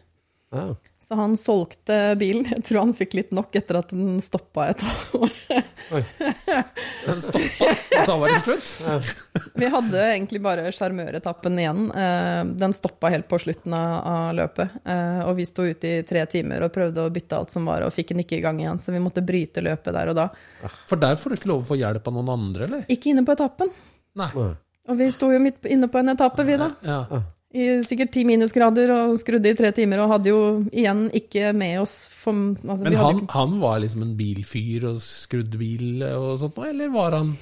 [0.54, 0.68] Ja.
[1.04, 2.46] Så han solgte bilen.
[2.48, 4.80] Jeg tror han fikk litt nok etter at den stoppa et
[5.18, 5.34] år.
[7.04, 8.70] Den stoppa, og da var det slutt.
[9.60, 11.82] Vi hadde egentlig bare sjarmøretappen igjen.
[11.92, 14.78] Eh, Den stoppa helt på slutten av, av løpet.
[14.88, 17.84] Eh, Og vi sto ute i tre timer og prøvde å bytte alt som var,
[17.84, 18.80] og fikk den ikke i gang igjen.
[18.80, 20.28] Så vi måtte bryte løpet der og da.
[20.88, 22.88] For der får du ikke lov å få hjelp av noen andre, eller?
[22.88, 23.68] Ikke inne på etappen.
[24.16, 24.30] Nei.
[24.88, 26.72] Og vi sto jo midt inne på en etappe, vi da.
[26.84, 27.02] Ja.
[27.54, 30.38] I sikkert ti minusgrader og skrudde i tre timer, og hadde jo
[30.74, 34.14] igjen ikke med oss for, altså, Men vi hadde han, jo han var liksom en
[34.18, 37.36] bilfyr og skrudde bil og sånt noe, eller var han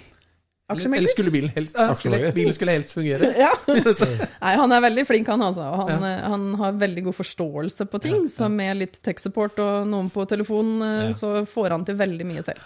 [0.73, 3.31] Eller, eller skulle bilen helst ja, skulle, Bilen skulle helst fungere?
[3.45, 3.51] Ja.
[4.45, 5.65] Nei, han er veldig flink, han altså.
[5.69, 6.19] Og han, ja.
[6.33, 10.75] han har veldig god forståelse på ting, så med litt tech-support og noen på telefon,
[10.85, 11.17] eh, Ja.
[11.17, 12.61] så får han til veldig mye selv.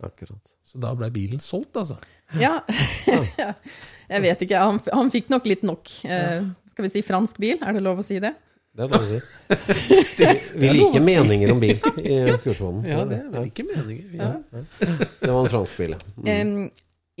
[0.00, 0.56] Akkurat.
[0.64, 2.00] Så da ble bilen solgt, altså.
[2.38, 2.60] Ja.
[4.10, 5.90] Jeg vet ikke, han, han fikk nok litt nok.
[6.04, 8.32] Eh, skal vi si fransk bil, er det lov å si det?
[8.74, 9.18] Det er lov å si.
[10.60, 12.84] Vi er liker meninger om bil i Skursvonen.
[12.86, 14.12] Ja, det er like ikke meningen.
[14.14, 14.28] Ja.
[14.78, 16.36] Det var en fransk bil, ja.
[16.46, 16.68] Mm.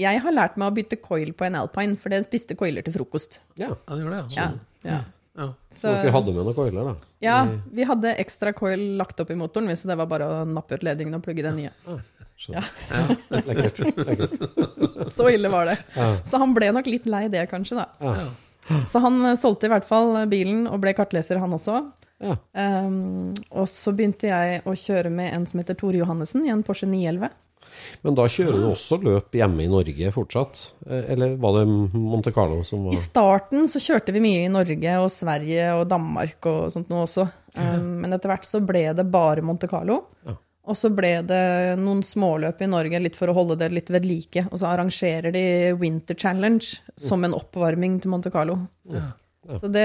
[0.00, 2.94] Jeg har lært meg å bytte coil på en Alpine, for det spiste coiler til
[2.94, 3.40] frokost.
[3.60, 3.72] ja.
[3.90, 4.46] Han gjorde det, Ja,
[4.86, 4.90] ja.
[4.94, 5.00] ja.
[5.42, 5.48] ja.
[5.74, 7.10] Så dere hadde med noen coiler, da?
[7.26, 7.40] ja,
[7.74, 10.86] vi hadde ekstra coil lagt opp i motoren, så det var bare å nappe ut
[10.86, 11.74] ledningen og plugge den nye.
[12.40, 12.68] Skjønner.
[13.44, 13.80] Lekkert.
[14.08, 14.36] lekkert.
[15.16, 15.76] Så ille var det.
[15.96, 16.12] Ja.
[16.24, 17.88] Så han ble nok litt lei det, kanskje, da.
[18.00, 18.80] Ja.
[18.88, 21.82] Så han eh, solgte i hvert fall bilen og ble kartleser, han også.
[22.20, 22.36] Ja.
[22.52, 26.64] Um, og så begynte jeg å kjøre med en som heter Tore Johannessen i en
[26.66, 27.30] Porsche 911.
[28.04, 30.60] Men da kjører du også løp hjemme i Norge fortsatt?
[30.88, 34.52] Eh, Eller var det Monte Carlo som var I starten så kjørte vi mye i
[34.52, 37.28] Norge og Sverige og Danmark og sånt noe også.
[37.56, 40.02] Um, men etter hvert så ble det bare Monte Carlo.
[40.26, 40.36] Ja.
[40.70, 41.42] Og så ble det
[41.80, 44.46] noen småløp i Norge litt for å holde det litt ved like.
[44.50, 45.42] Og så arrangerer de
[45.80, 46.62] Winter Challenge
[47.00, 48.60] som en oppvarming til Monte Carlo.
[49.58, 49.82] Så det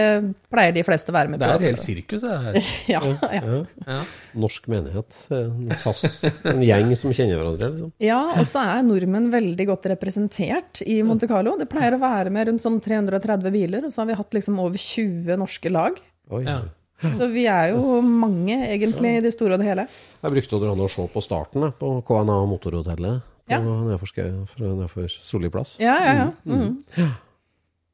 [0.51, 1.47] pleier de fleste å være med på.
[1.47, 2.57] Det er et helt sirkus, det her.
[2.91, 2.99] Ja,
[3.33, 3.59] ja.
[3.87, 3.99] Ja.
[4.37, 5.15] norsk menighet?
[5.33, 7.93] En fast en gjeng som kjenner hverandre, liksom?
[8.03, 11.55] ja, og så er nordmenn veldig godt representert i Monte Carlo.
[11.57, 14.59] Det pleier å være med rundt sånn 330 biler, og så har vi hatt liksom
[14.61, 15.97] over 20 norske lag.
[16.35, 16.43] Oi.
[16.45, 16.59] Ja.
[17.01, 19.87] Så vi er jo mange, egentlig, i det store og det hele.
[20.23, 23.59] Jeg brukte å dra ned og se på starten på KNA Motorhotellet på Ja.
[23.61, 25.75] nedfor, Solli plass.
[25.79, 26.29] Ja, ja, ja.
[26.45, 27.11] Mhm.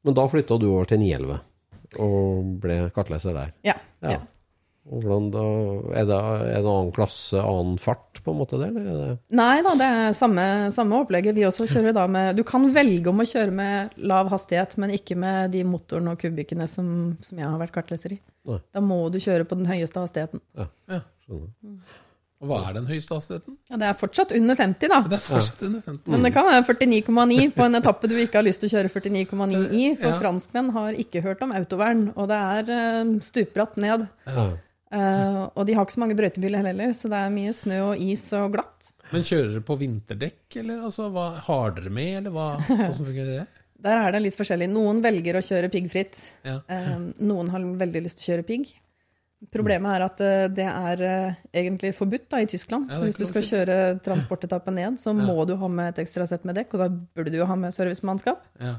[0.04, 1.40] Men da flytta du over til 911
[2.00, 3.52] og ble kartleser der.
[3.64, 4.10] ja, Ja.
[4.16, 4.20] ja.
[4.90, 5.42] Og hvordan da,
[5.94, 6.16] er, det,
[6.58, 8.72] en annen klasse, annen fart, på en måte, det?
[8.74, 11.36] Det Nei da, det er samme, samme opplegget.
[11.36, 14.90] Vi også kjører da med Du kan velge om å kjøre med lav hastighet, men
[14.90, 18.20] ikke med de motoren og kubikkene som, som jeg har vært kartleser i.
[18.48, 18.60] Nei.
[18.74, 20.42] Da må du kjøre på den høyeste hastigheten.
[20.58, 21.02] Ja.
[21.26, 21.52] skjønner?
[22.42, 23.54] Og hva er den høyeste hastigheten?
[23.70, 24.98] Ja, det er fortsatt under 50, da.
[25.06, 26.10] Det er fortsatt under 50.
[26.10, 28.90] Men det kan være 49,9 på en etappe du ikke har lyst til å kjøre
[28.90, 29.84] 49,9 i.
[30.00, 30.18] For Ja.
[30.18, 34.08] franskmenn har ikke hørt om autovern, og det er eh, stupbratt ned.
[34.26, 34.48] Ja.
[34.92, 38.02] Uh, og de har ikke så mange brøytebiler heller, så det er mye snø og
[38.02, 38.90] is og glatt.
[39.12, 43.38] Men kjører dere på vinterdekk, eller altså, hva, har dere med, eller hva, hvordan fungerer
[43.38, 43.61] det?
[43.82, 44.68] Der er det litt forskjellig.
[44.70, 46.20] Noen velger å kjøre piggfritt.
[46.46, 46.60] Ja.
[46.70, 48.72] Eh, noen har veldig lyst til å kjøre pigg.
[49.50, 52.92] Problemet er at eh, det er eh, egentlig forbudt da, i Tyskland.
[52.92, 56.28] Ja, så hvis du skal kjøre transportetappen ned, så må du ha med et ekstra
[56.30, 58.44] sett med dekk, og da burde du jo ha med servicemannskap.
[58.62, 58.76] Ja.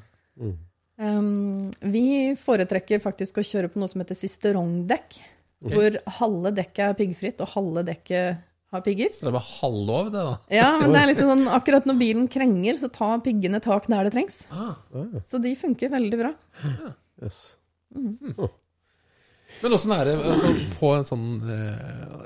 [1.04, 2.06] Um, vi
[2.39, 5.20] foretrekker faktisk å kjøre på noe som heter sisterongdekk,
[5.74, 9.12] hvor halve dekket er piggfritt, og halve dekket har pigger.
[9.13, 10.36] Så det er bare halvlov, det, da?
[10.53, 14.09] Ja, men det er litt sånn, akkurat når bilen krenger, så tar piggene tak der
[14.09, 14.41] det trengs.
[14.51, 14.75] Ah.
[15.29, 16.33] Så de funker veldig bra.
[17.23, 17.41] Yes.
[19.62, 22.23] Men åssen er det altså, på en sånn eh,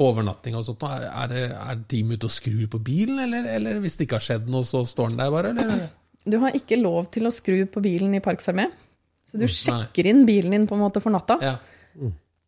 [0.00, 0.84] overnatting og sånt?
[0.84, 4.28] Er, det, er de ute og skrur på bilen, eller, eller hvis det ikke har
[4.28, 5.54] skjedd noe, så står den der bare?
[5.54, 5.88] Eller?
[6.28, 8.68] Du har ikke lov til å skru på bilen i Park Fermé.
[9.30, 11.38] Så du sjekker inn bilen din på en måte for natta.
[11.44, 11.56] Ja.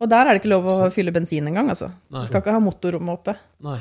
[0.03, 1.93] Og der er det ikke lov å fylle bensin engang, altså.
[2.11, 2.25] Nei.
[2.25, 3.37] Du skal ikke ha motorrommet oppe.
[3.63, 3.77] Nei.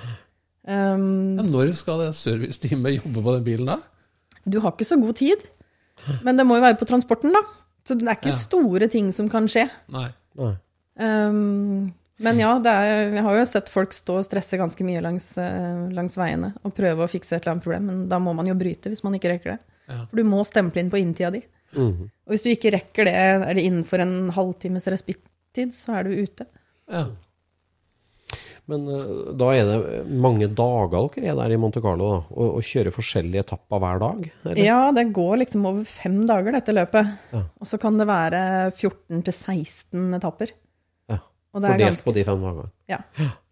[0.69, 3.79] Um, Ja, når skal det serviceteamet jobbe på den bilen da?
[4.45, 5.41] du har ikke så god tid.
[6.25, 7.41] Men det må jo være på transporten, da.
[7.85, 8.37] Så det er ikke Ja.
[8.37, 9.67] store ting som kan skje.
[9.93, 10.07] Nei.
[10.37, 10.53] Nei.
[11.01, 15.01] Um, men ja, det er, jeg har jo sett folk stå og stresse ganske mye
[15.01, 18.33] langs, eh, langs veiene og prøve å fikse et eller annet problem, men da må
[18.37, 19.59] man jo bryte hvis man ikke rekker det.
[19.89, 20.05] Ja.
[20.05, 21.41] For du må stemple inn på inntida di.
[21.73, 22.09] Mhm.
[22.27, 24.85] Og hvis du ikke rekker det, er det innenfor en halvtimes
[25.51, 26.45] respittid, så er du ute.
[26.91, 27.05] Ja.
[28.69, 32.57] Men uh, da er det mange dager dere er der i Monte Carlo, da, og,
[32.57, 34.25] og kjører forskjellige etapper hver dag?
[34.45, 34.63] Eller?
[34.63, 37.15] Ja, det går liksom over fem dager, dette løpet.
[37.33, 37.43] Ja.
[37.59, 40.53] Og så kan det være 14 til 16 etapper.
[41.11, 41.19] Ja.
[41.51, 42.69] Og det er Fordelt ganske, på de fem dagene?
[42.91, 43.01] ja.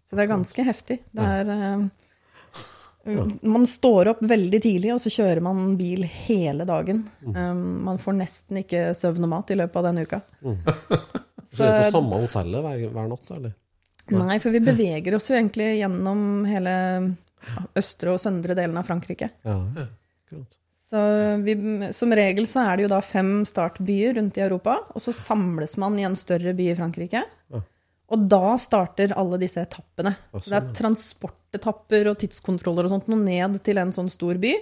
[0.10, 0.96] Så det er ganske heftig.
[1.14, 7.04] Det er, eh, Man står opp veldig tidlig, og så kjører man bil hele dagen.
[7.22, 10.22] Um, man får nesten ikke søvn og mat i løpet av den uka.
[11.50, 13.56] Så er det på samme hotellet hver, hver natt, eller?
[14.10, 16.76] Nei, for vi beveger oss jo egentlig gjennom hele
[17.78, 19.30] østre og søndre delen av Frankrike.
[19.46, 20.56] Ja, akkurat.
[20.90, 21.02] Så
[21.46, 21.54] vi,
[21.94, 25.76] som regel så er det jo da fem startbyer rundt i Europa, og så samles
[25.82, 27.22] man i en større by i Frankrike.
[27.54, 27.62] Ja.
[28.10, 30.16] Og da starter alle disse etappene.
[30.34, 34.40] Så det er sånn, transportetapper og tidskontroller og sånt noe ned til en sånn stor
[34.42, 34.56] by.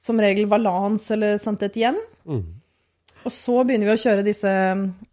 [0.00, 2.00] Som regel Valence eller Saint-Étienne.
[2.24, 2.46] Mm.
[3.24, 4.52] Og så begynner vi å kjøre disse,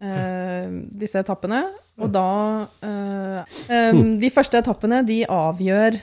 [0.00, 0.70] eh,
[1.02, 1.64] disse etappene.
[1.98, 2.28] Og da
[2.84, 5.98] eh, eh, De første etappene de avgjør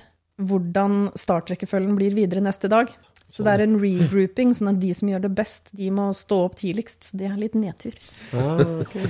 [0.46, 2.89] hvordan startrekkefølgen blir videre neste dag.
[3.32, 6.38] Så det er en regrouping, sånn at de som gjør det best, de må stå
[6.46, 7.08] opp tidligst.
[7.18, 7.96] Det er litt nedtur.
[8.38, 9.08] Ah, okay.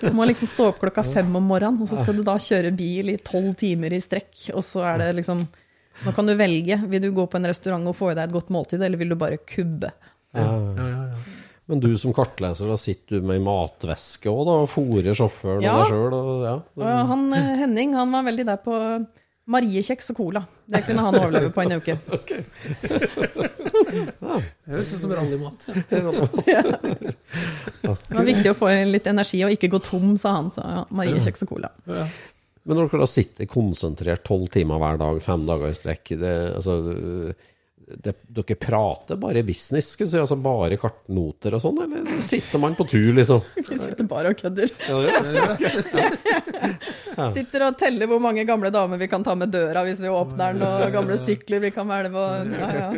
[0.00, 2.72] Du må liksom stå opp klokka fem om morgenen, og så skal du da kjøre
[2.74, 4.32] bil i tolv timer i strekk.
[4.54, 5.44] Og så er det liksom
[6.04, 6.74] Nå kan du velge.
[6.90, 9.12] Vil du gå på en restaurant og få i deg et godt måltid, eller vil
[9.12, 9.92] du bare kubbe?
[10.34, 10.42] Ja.
[10.42, 11.33] Ja, ja, ja.
[11.66, 14.56] Men du som kartleser, da sitter du med ei matveske òg, da?
[14.64, 15.72] Og fôrer sjåføren Ja.
[15.78, 16.16] og deg sjøl?
[16.44, 16.56] Ja.
[16.76, 18.74] Og han eh, Henning han var veldig der på
[19.54, 20.40] Mariekjeks og cola.
[20.68, 21.96] Det kunne han overleve på en uke.
[23.04, 25.66] Det høres ut som rallymat.
[26.48, 26.62] Ja.
[27.82, 30.48] Det var viktig å få litt energi og ikke gå tom, sa han.
[30.54, 31.70] Så ja, Mariekjeks og cola.
[32.64, 36.34] Men når dere da sitter konsentrert tolv timer hver dag, fem dager i strekk det,
[36.56, 36.78] altså,
[37.86, 42.58] det, Dere prater bare business, skulle jeg si, altså bare kartnoter og sånn, eller sitter
[42.62, 43.40] man på tur, liksom?
[43.68, 44.68] Vi sitter bare og kødder.
[44.88, 44.96] Ja,
[47.18, 47.26] ja.
[47.34, 50.48] Sitter og teller hvor mange gamle damer vi kan ta med døra hvis vi åpner
[50.56, 52.90] den, og gamle sykler vi kan velge og Ja, ja.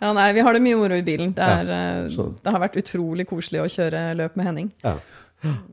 [0.00, 1.30] ja, nei, vi har det mye moro i bilen.
[1.36, 2.02] Det, er, eh,
[2.42, 4.68] det har vært utrolig koselig å kjøre løp med Henning.
[4.86, 4.94] Ja.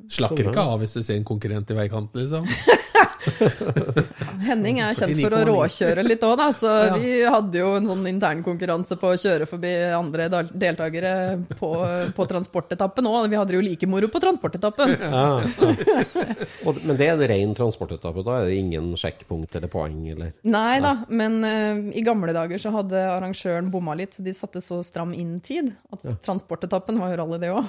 [0.10, 2.44] Slakker ikke av hvis du ser en konkurrent i veikanten, liksom.
[4.50, 6.48] Henning er kjent for å råkjøre litt òg, da.
[6.56, 6.96] Så Ja.
[6.98, 11.14] vi hadde jo en sånn internkonkurranse på å kjøre forbi andre deltakere
[11.60, 11.70] på,
[12.16, 13.30] på transportetappen òg.
[13.32, 14.96] Vi hadde det jo like moro på transportetappen.
[15.10, 16.74] Ja, ja.
[16.86, 20.32] Men det er en ren transportetappe, da er det ingen sjekkpunkt eller poeng, eller?
[20.48, 24.62] Nei da, men uh, i gamle dager så hadde arrangøren bomma litt, så de satte
[24.64, 27.66] så stram inn-tid at transportetappen var jo rally, det òg.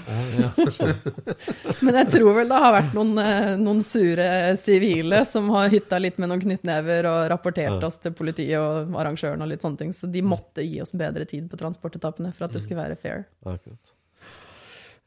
[1.87, 4.29] men jeg tror vel det har vært noen, eh, noen sure
[4.61, 7.87] sivile som har hytta litt med noen knyttnever og rapportert Ja.
[7.87, 11.27] oss til politiet og arrangøren og litt sånne ting, så de måtte gi oss bedre
[11.29, 13.27] tid på transportetappene for at det skulle være fair.
[13.45, 13.95] Ja, akkurat.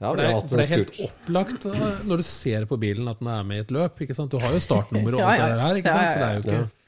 [0.03, 3.07] Ja, For det, er, for det er helt opplagt uh, når du ser på bilen
[3.07, 4.01] at den er med i et løp.
[4.03, 4.33] ikke sant?
[4.33, 5.45] Du har jo startnummer og alt ja.
[5.47, 5.79] det der her.
[5.79, 6.11] ikke sant?
[6.11, 6.82] Så det er jo ikke...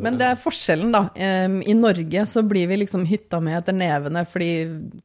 [0.00, 1.02] Men det er forskjellen, da.
[1.16, 4.50] I Norge så blir vi liksom hytta med etter nevene fordi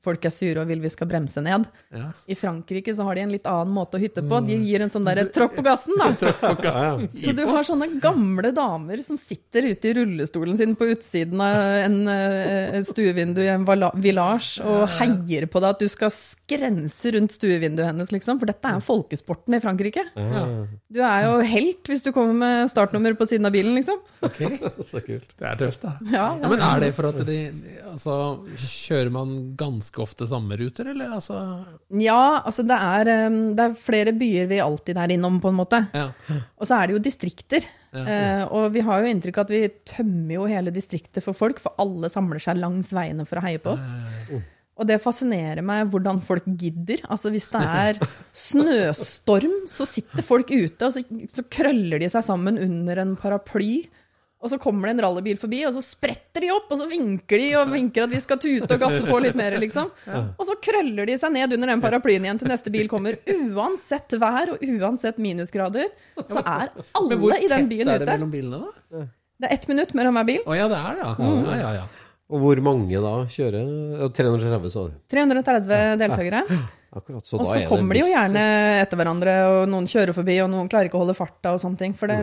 [0.06, 1.68] folk er sure og vil vi skal bremse ned.
[1.94, 2.10] Ja.
[2.32, 4.40] I Frankrike så har de en litt annen måte å hytte på.
[4.48, 6.12] De gir en sånn derre tråkk på gassen, da.
[6.46, 7.08] På gassen.
[7.22, 11.62] Så du har sånne gamle damer som sitter ute i rullestolen sin på utsiden av
[11.86, 13.66] en eh, stuevindu i en
[14.02, 18.40] village og heier på deg at du skal skrense rundt stuevinduet hennes, liksom.
[18.42, 20.06] For dette er folkesporten i Frankrike.
[20.16, 24.02] Du er jo helt hvis du kommer med startnummer på siden av bilen, liksom.
[24.26, 24.42] Ok,
[24.92, 25.34] Så kult.
[25.40, 25.94] Det er tøft, da.
[26.12, 27.38] Ja, Ja, men er det for at de,
[27.92, 28.16] altså,
[28.56, 31.14] Kjører man ganske ofte samme ruter, eller?
[31.18, 31.40] Altså,
[32.02, 33.12] Ja, altså det er,
[33.56, 35.84] det er flere byer vi alltid er innom, på en måte.
[35.96, 36.10] ja.
[36.60, 37.66] Og så er det jo distrikter.
[37.96, 41.62] Eh, og vi har jo inntrykk av at vi tømmer jo hele distriktet for folk,
[41.64, 43.86] for alle samler seg langs veiene for å heie på oss.
[44.76, 47.00] Og det fascinerer meg hvordan folk gidder.
[47.08, 48.00] Altså Hvis det er
[48.36, 53.86] snøstorm, så sitter folk ute, og så, så krøller de seg sammen under en paraply.
[54.46, 57.42] Og så kommer det en rallybil forbi, og så spretter de opp, og så vinker
[57.42, 59.90] de og vinker at vi skal tute og gasse på litt mer, liksom.
[60.14, 63.18] Og så krøller de seg ned under den paraplyen igjen til neste bil kommer.
[63.26, 65.90] Uansett vær og uansett minusgrader,
[66.30, 66.70] så er
[67.02, 67.98] alle i den byen ute.
[67.98, 69.06] Hvor tett er det mellom bilene, da?
[69.36, 70.42] Det er ett minutt mellom hver bil.
[70.46, 71.14] Å ja, det er det, ja.
[71.26, 71.86] ja, ja, ja.
[72.34, 73.68] Og hvor mange da kjører?
[74.00, 74.96] Ja, 330, sa du.
[75.14, 76.42] 330 deltakere.
[76.96, 78.44] Akkurat, så Og da så er det kommer de jo gjerne
[78.80, 81.82] etter hverandre, og noen kjører forbi, og noen klarer ikke å holde farta og sånne
[81.82, 81.94] ting.
[81.98, 82.22] For det,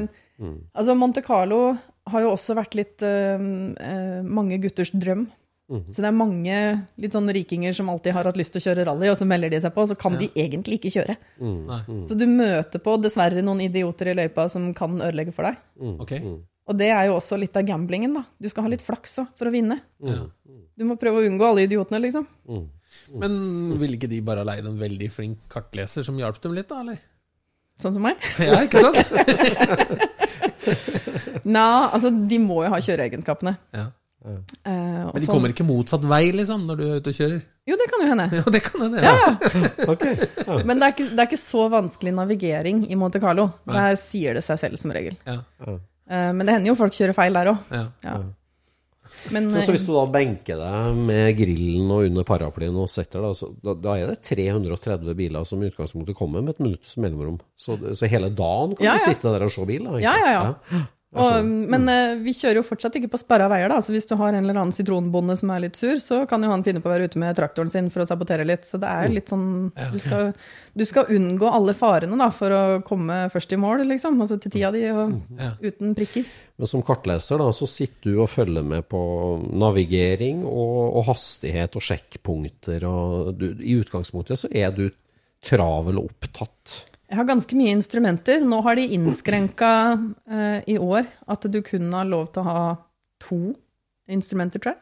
[0.72, 1.60] altså Monte Carlo
[2.10, 5.28] har jo også vært litt eh, eh, mange gutters drøm.
[5.72, 6.56] Så det er mange
[7.00, 9.54] litt sånn rikinger som alltid har hatt lyst til å kjøre rally, og så melder
[9.54, 11.14] de seg på, og så kan de egentlig ikke kjøre.
[11.40, 12.02] Mm.
[12.08, 15.62] Så du møter på dessverre noen idioter i løypa som kan ødelegge for deg.
[16.02, 16.12] Ok.
[16.68, 18.26] Og det er jo også litt av gamblingen, da.
[18.36, 19.78] Du skal ha litt flaks også for å vinne.
[20.04, 20.26] Ja.
[20.76, 22.28] Du må prøve å unngå alle idiotene, liksom.
[23.16, 23.32] Men
[23.80, 26.82] ville ikke de bare ha leid en veldig flink kartleser som hjalp dem litt, da,
[26.84, 27.00] eller?
[27.80, 28.20] Sånn som meg.
[28.44, 28.98] Ja, ikke sant?
[31.44, 33.56] Nei, altså de må jo ha kjøreegenskapene.
[33.74, 33.86] Ja.
[34.22, 37.40] Eh, Men de kommer ikke motsatt vei, liksom, når du er ute og kjører?
[37.66, 38.26] Jo, det kan jo hende.
[38.38, 39.00] Ja, det kan hende.
[39.02, 39.32] Ja.
[39.92, 40.58] Ok, ja.
[40.66, 43.48] Men det er, ikke, det er ikke så vanskelig navigering i Monte Carlo.
[43.66, 45.18] Der sier det seg selv, som regel.
[45.26, 45.40] Ja.
[45.66, 47.74] Eh, Men det hender jo folk kjører feil der òg.
[47.74, 47.84] Ja.
[48.06, 48.14] Ja.
[49.34, 53.20] Men så hvis eh, du da benker deg med grillen og under paraplyen og setter
[53.26, 56.94] deg, så da, da er det 330 biler som i utgangspunktet kommer med et minutts
[57.02, 57.40] mellomrom.
[57.58, 59.84] Så, så hele dagen kan Ja, du sitte der og se bil?
[59.90, 60.84] Da, Ja, ja, ja.
[61.12, 62.20] Og, men mm.
[62.24, 63.82] vi kjører jo fortsatt ikke på sperra veier, da.
[63.84, 66.48] Så hvis du har en eller annen sitronbonde som er litt sur, så kan jo
[66.48, 68.64] han finne på å være ute med traktoren sin for å sabotere litt.
[68.64, 69.44] Så det er jo litt sånn
[69.92, 70.30] Du skal,
[70.72, 74.16] du skal unngå alle farene da, for å komme først i mål, liksom.
[74.24, 75.18] Altså til tida di, og
[75.60, 76.24] uten prikker.
[76.56, 79.02] Men som kartleser da, så sitter du og følger med på
[79.52, 82.88] navigering og, og hastighet og sjekkpunkter.
[82.88, 84.86] Og du, I utgangspunktet så er du
[85.44, 86.78] travel og opptatt.
[87.12, 88.40] Jeg har ganske mye instrumenter.
[88.48, 92.62] Nå har de innskrenka uh, i år at du kun har lov til å ha
[93.20, 93.40] to
[94.08, 94.80] instrumenter, tror jeg.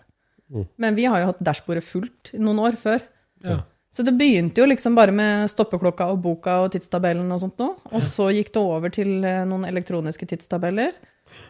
[0.79, 3.03] Men vi har jo hatt dashbordet fullt noen år før.
[3.43, 3.61] Ja.
[3.91, 7.77] Så det begynte jo liksom bare med stoppeklokka og boka og tidstabellen og sånt noe.
[7.91, 10.95] Og så gikk det over til eh, noen elektroniske tidstabeller.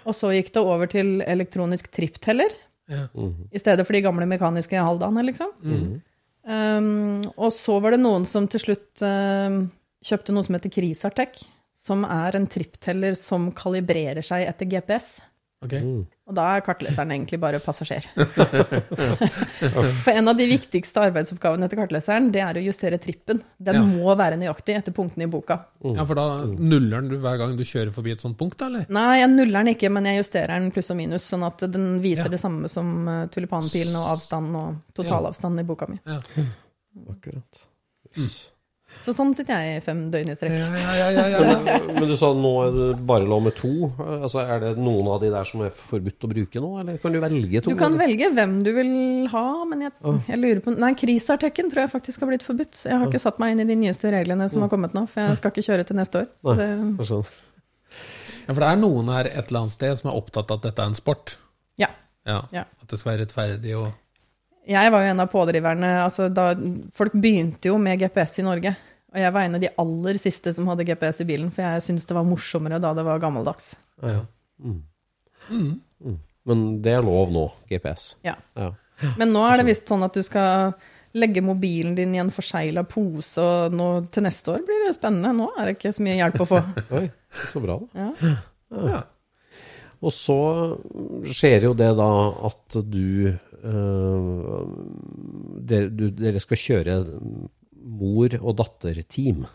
[0.08, 2.52] Og så gikk det over til elektronisk trippteller.
[2.90, 3.04] Ja.
[3.52, 5.52] I stedet for de gamle mekaniske halvdagene, liksom.
[6.40, 9.62] Um, og så var det noen som til slutt um,
[10.04, 11.42] kjøpte noe som heter Krisartek,
[11.76, 15.18] som er en trippteller som kalibrerer seg etter GPS.
[15.60, 15.74] Ok.
[16.30, 18.06] Og da er kartleseren egentlig bare passasjer.
[20.04, 23.42] For en av de viktigste arbeidsoppgavene til kartleseren, det er å justere trippen.
[23.60, 23.82] Den Ja.
[23.84, 25.58] må være nøyaktig etter punktene i boka.
[25.84, 28.66] Ja, for da nuller den du hver gang du kjører forbi et sånt punkt, da,
[28.70, 28.86] eller?
[28.88, 32.00] Nei, jeg nuller den ikke, men jeg justerer den pluss og minus, sånn at den
[32.00, 32.34] viser Ja.
[32.36, 36.00] det samme som uh, tulipanpilen og avstanden og totalavstanden i boka mi.
[36.06, 36.20] Ja.
[37.10, 37.66] Akkurat.
[39.00, 40.54] Så sånn sitter jeg i fem døgn i strekk.
[40.58, 41.76] Ja, ja, ja, ja, ja, ja.
[41.96, 43.90] Men du sa nå er det bare lov med to.
[43.98, 47.16] Altså, er det noen av de der som er forbudt å bruke nå, eller kan
[47.16, 47.72] du velge to?
[47.72, 48.04] Du kan eller?
[48.04, 48.92] velge hvem du vil
[49.32, 49.94] ha, men jeg,
[50.28, 52.84] jeg lurer på Nei, Krisartekken tror jeg faktisk har blitt forbudt.
[52.86, 55.24] Jeg har ikke satt meg inn i de nyeste reglene som har kommet nå, for
[55.24, 56.28] jeg skal ikke kjøre til neste år.
[56.44, 56.68] Så det,
[58.50, 60.68] ja, for det er noen her et eller annet sted som er opptatt av at
[60.68, 61.36] dette er en sport.
[61.80, 61.90] ja.
[62.28, 62.42] Ja.
[62.52, 62.66] Ja.
[62.82, 63.88] At det skal være rettferdig og
[64.68, 65.88] Jeg var jo en av pådriverne.
[66.04, 66.52] Altså, da,
[66.94, 68.74] folk begynte jo med GPS i Norge.
[69.10, 71.86] Og jeg var en av de aller siste som hadde GPS i bilen, for jeg
[71.86, 73.72] syntes det var morsommere da det var gammeldags.
[74.04, 74.22] Ja.
[74.62, 74.80] Mm.
[75.50, 76.20] Mm.
[76.46, 78.14] Men det er lov nå, GPS.
[78.26, 78.36] Ja.
[78.58, 78.70] Ja.
[79.18, 80.74] Men nå er det visst sånn at du skal
[81.18, 85.32] legge mobilen din i en forsegla pose, og nå, til neste år blir det spennende.
[85.40, 86.60] Nå er det ikke så mye hjelp å få.
[87.00, 87.06] Oi,
[87.50, 88.10] så bra, da.
[88.20, 88.34] Ja.
[88.92, 89.00] ja.
[90.00, 90.38] Og så
[91.28, 92.10] skjer jo det da
[92.48, 94.60] at du, øh,
[95.68, 96.94] dere, du Dere skal kjøre
[98.00, 99.46] mor- og datterteam.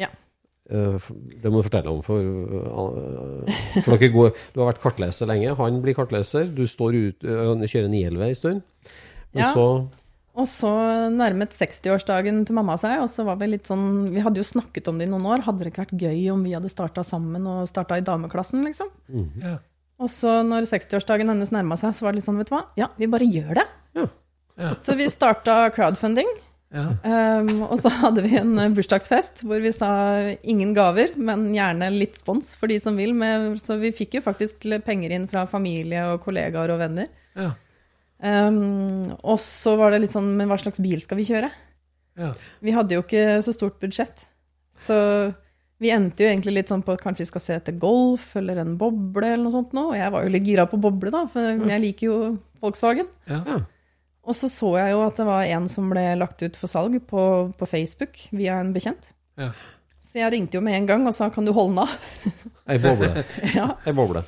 [0.00, 0.08] Ja.
[0.70, 0.98] Eh,
[1.42, 5.54] Det må du fortelle om, for, eh, for dere går, du har vært kartleser lenge.
[5.58, 6.48] Han blir kartleser.
[6.54, 8.62] Du står ut, eh, kjører 911 en stund.
[9.34, 9.52] Men Ja.
[9.54, 9.88] så
[10.36, 10.70] Og så
[11.10, 14.86] nærmet 60-årsdagen til mamma seg, og så var vi litt sånn Vi hadde jo snakket
[14.88, 15.42] om det i noen år.
[15.42, 18.88] Hadde det ikke vært gøy om vi hadde starta sammen og starta i dameklassen, liksom?
[19.42, 19.58] ja.
[19.98, 22.64] Og så når 60-årsdagen hennes nærma seg, så var det litt sånn, vet du hva,
[22.76, 23.66] ja, vi bare gjør det.
[23.96, 24.06] Ja.
[24.74, 26.26] Så vi starta crowdfunding.
[26.70, 26.84] Ja.
[27.02, 29.90] Um, og så hadde vi en eh, bursdagsfest hvor vi sa
[30.46, 33.10] ingen gaver, men gjerne litt spons for de som vil.
[33.16, 37.10] Med, så vi fikk jo faktisk penger inn fra familie og kollegaer og venner.
[37.38, 37.52] ja.
[38.20, 41.48] Um, og så var det litt sånn, men hva slags bil skal vi kjøre?
[42.20, 42.34] ja.
[42.60, 44.26] Vi hadde jo ikke så stort budsjett.
[44.76, 44.96] Så
[45.80, 48.60] vi endte jo egentlig litt sånn på at kanskje vi skal se etter Golf eller
[48.60, 49.86] en boble eller noe sånt nå.
[49.94, 52.18] Og jeg var jo litt gira på boble, da, for jeg liker jo
[52.60, 53.08] Volkswagen.
[53.48, 53.62] ja.
[54.30, 56.96] Og så så jeg jo at det var en som ble lagt ut for salg
[57.10, 57.22] på,
[57.58, 59.12] på Facebook via en bekjent.
[59.40, 59.52] ja.
[60.10, 61.90] Så jeg ringte jo med en gang og sa kan du holde den av?
[62.74, 63.10] ei boble.
[63.58, 63.68] ja.
[63.86, 64.24] ei boble.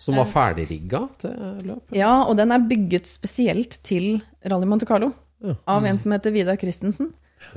[0.00, 1.34] Som var ferdigrigga til
[1.68, 1.92] løp.
[1.92, 5.10] ja, og den er bygget spesielt til Rally Monte Carlo
[5.68, 7.10] av en som heter Vidar Christensen.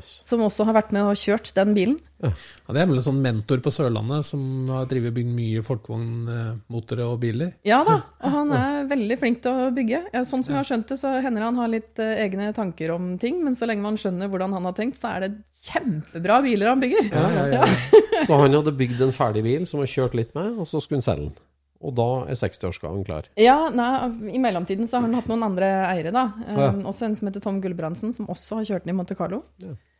[0.04, 1.98] Som også har vært med og kjørt den bilen.
[2.20, 2.32] Ja,
[2.76, 4.42] det er vel en sånn mentor på Sørlandet som
[4.74, 7.54] har drevet bygd mye folkevognmotorer og biler.
[7.68, 10.02] Ja da, og han er veldig flink til å bygge.
[10.12, 12.92] Ja, sånn som jeg har skjønt det, så hender han har litt eh, egne tanker
[12.96, 15.32] om ting, men så lenge man skjønner hvordan han har tenkt, så er det
[15.70, 17.12] kjempebra biler han bygger.
[17.56, 17.64] Ja,
[18.28, 21.00] Så han hadde bygd en ferdig bil som han kjørt litt med, og så skulle
[21.00, 21.46] han selge den.
[21.80, 23.30] Og da er 60-årsgaven klar.
[23.40, 26.12] Ja, nei, I mellomtiden så har han hatt noen andre eiere.
[26.12, 26.26] da.
[26.50, 26.72] Um, Ja.
[26.92, 29.44] Også en som heter Tom Gulbrandsen, som også har kjørt den i Monte Carlo.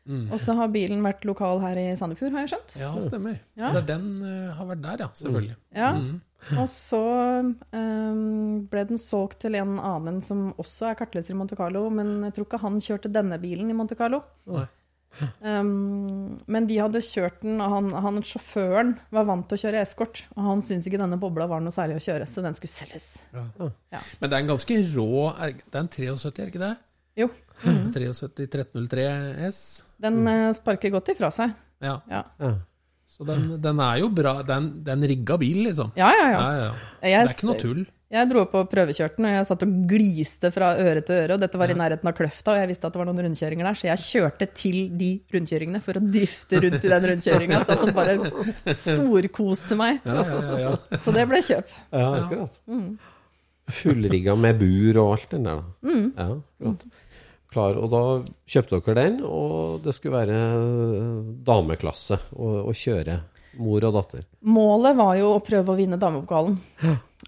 [0.10, 0.26] Mm.
[0.34, 2.74] Og så har bilen vært lokal her i Sandefjord, har jeg skjønt.
[2.82, 3.38] Ja, stemmer.
[3.60, 3.72] Ja.
[3.78, 5.10] Det den uh, har vært der, ja.
[5.22, 5.56] Selvfølgelig.
[5.76, 5.92] Ja.
[5.94, 6.18] Mm.
[6.58, 7.04] Og så
[7.72, 12.26] um, ble den solgt til en annen som også er kartleser i Monte Carlo, men
[12.28, 14.24] jeg tror ikke han kjørte denne bilen i Monte Carlo.
[14.50, 14.66] Nei.
[15.42, 19.82] Um, men de hadde kjørt den, og han, han sjåføren var vant til å kjøre
[19.84, 20.24] eskort.
[20.36, 23.10] Og han syntes ikke denne bobla var noe særlig å kjøre, så den skulle selges.
[23.36, 23.46] Ja.
[23.94, 24.02] Ja.
[24.22, 26.76] Men det er en ganske rå er- Det er en 73, er det ikke det?
[27.20, 27.30] Jo,
[27.94, 29.06] 73 1303
[29.50, 29.62] S.
[30.00, 30.54] den mm.
[30.56, 31.54] sparker godt ifra seg.
[31.84, 32.00] Ja.
[32.10, 32.24] Ja.
[32.40, 32.54] Ja.
[33.10, 34.38] Så den, den er jo bra.
[34.46, 35.92] Den, er en, det er en rigga bil, liksom.
[36.00, 36.40] Ja, ja, ja.
[36.40, 36.74] Ja, ja.
[37.02, 37.82] Det er ikke noe tull.
[38.10, 41.36] Jeg dro opp og prøvekjørte den, og jeg satt og gliste fra øre til øre.
[41.36, 43.70] Og dette var i nærheten av Kløfta, og jeg visste at det var noen rundkjøringer
[43.70, 47.62] der, så jeg kjørte til de rundkjøringene for å drifte rundt i den rundkjøringa.
[47.68, 50.02] Så at den bare storkoste meg.
[50.10, 51.00] Ja, ja, ja, ja.
[51.06, 51.78] Så det ble kjøp.
[51.94, 52.60] Ja, akkurat.
[53.80, 56.00] Fullrigga med bur og alt den der, da.
[56.18, 56.90] Ja, akkurat.
[57.50, 58.00] Klar, og da
[58.50, 60.42] kjøpte dere den, og det skulle være
[61.46, 63.16] dameklasse å, å kjøre
[63.58, 64.24] mor og datter.
[64.46, 66.58] Målet var jo å prøve å vinne damepokalen.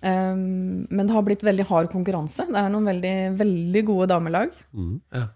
[0.01, 2.47] Um, men det har blitt veldig hard konkurranse.
[2.49, 4.55] Det er noen veldig, veldig gode damelag.
[5.13, 5.28] Ja.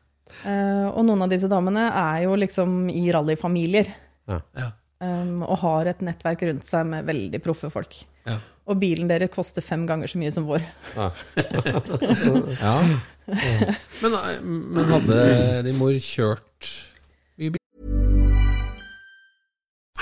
[0.41, 3.91] Uh, og noen av disse damene er jo liksom i rallyfamilier.
[4.29, 4.71] Ja.
[5.03, 7.99] Um, og har et nettverk rundt seg med veldig proffe folk.
[8.25, 8.39] Ja.
[8.65, 10.63] Og bilen deres koster fem ganger så mye som vår.
[10.95, 11.11] ja.
[13.25, 14.15] Men,
[14.45, 15.15] men hadde
[15.65, 16.67] din mor kjørt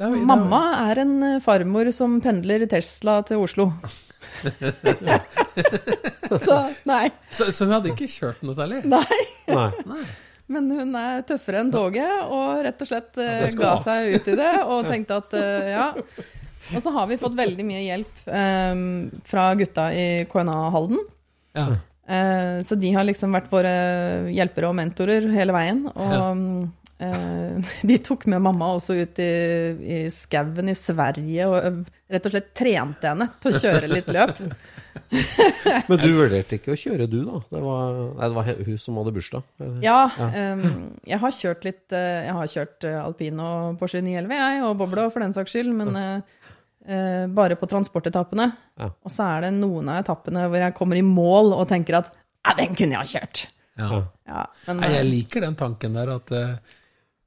[0.00, 3.70] er- Mamma er en eh, farmor som pendler Tesla til Oslo.
[6.40, 7.10] Så nei.
[7.34, 8.82] Så, så hun hadde ikke kjørt noe særlig?
[8.88, 9.20] Nei.
[9.50, 10.02] Nei.
[10.50, 14.36] Men hun er tøffere enn toget, og rett og slett eh, ga seg ut i
[14.38, 15.88] det og tenkte at eh, ja.
[16.70, 18.82] Og så har vi fått veldig mye hjelp um,
[19.26, 21.00] fra gutta i KNA Halden.
[21.58, 21.64] Ja.
[22.10, 23.72] Uh, så de har liksom vært våre
[24.30, 25.80] hjelpere og mentorer hele veien.
[25.90, 26.68] Og eh,
[27.88, 29.30] de tok med mamma også ut i,
[29.80, 31.80] i skauen i Sverige og
[32.10, 34.42] rett og slett trente henne til å kjøre litt løp.
[35.90, 37.40] Men du vurderte ikke å kjøre, du, da?
[37.50, 39.46] Det var, nei, det var hun som hadde bursdag?
[39.84, 40.02] Ja.
[40.18, 40.62] Ja, Um,
[41.06, 44.76] jeg har kjørt litt eh, Jeg har kjørt eh, alpin og Porsche 911, jeg, og
[44.80, 46.42] bobla for den saks skyld, men uh,
[46.86, 48.50] uh, bare på transportetappene.
[48.80, 48.90] Ja.
[48.90, 52.12] Og så er det noen av etappene hvor jeg kommer i mål og tenker at
[52.14, 53.46] ja, den kunne jeg ha kjørt.
[53.80, 54.02] Ja.
[54.28, 56.76] Ja, men, uh, jeg eh, liker den tanken der at eh,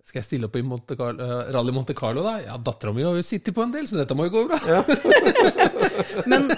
[0.03, 2.33] skal jeg stille opp i Monte Carlo, eh, Rally Monte Carlo, da?
[2.43, 4.81] Ja, dattera mi har jo sittet på en del, så dette må jo gå bra.
[6.31, 6.49] men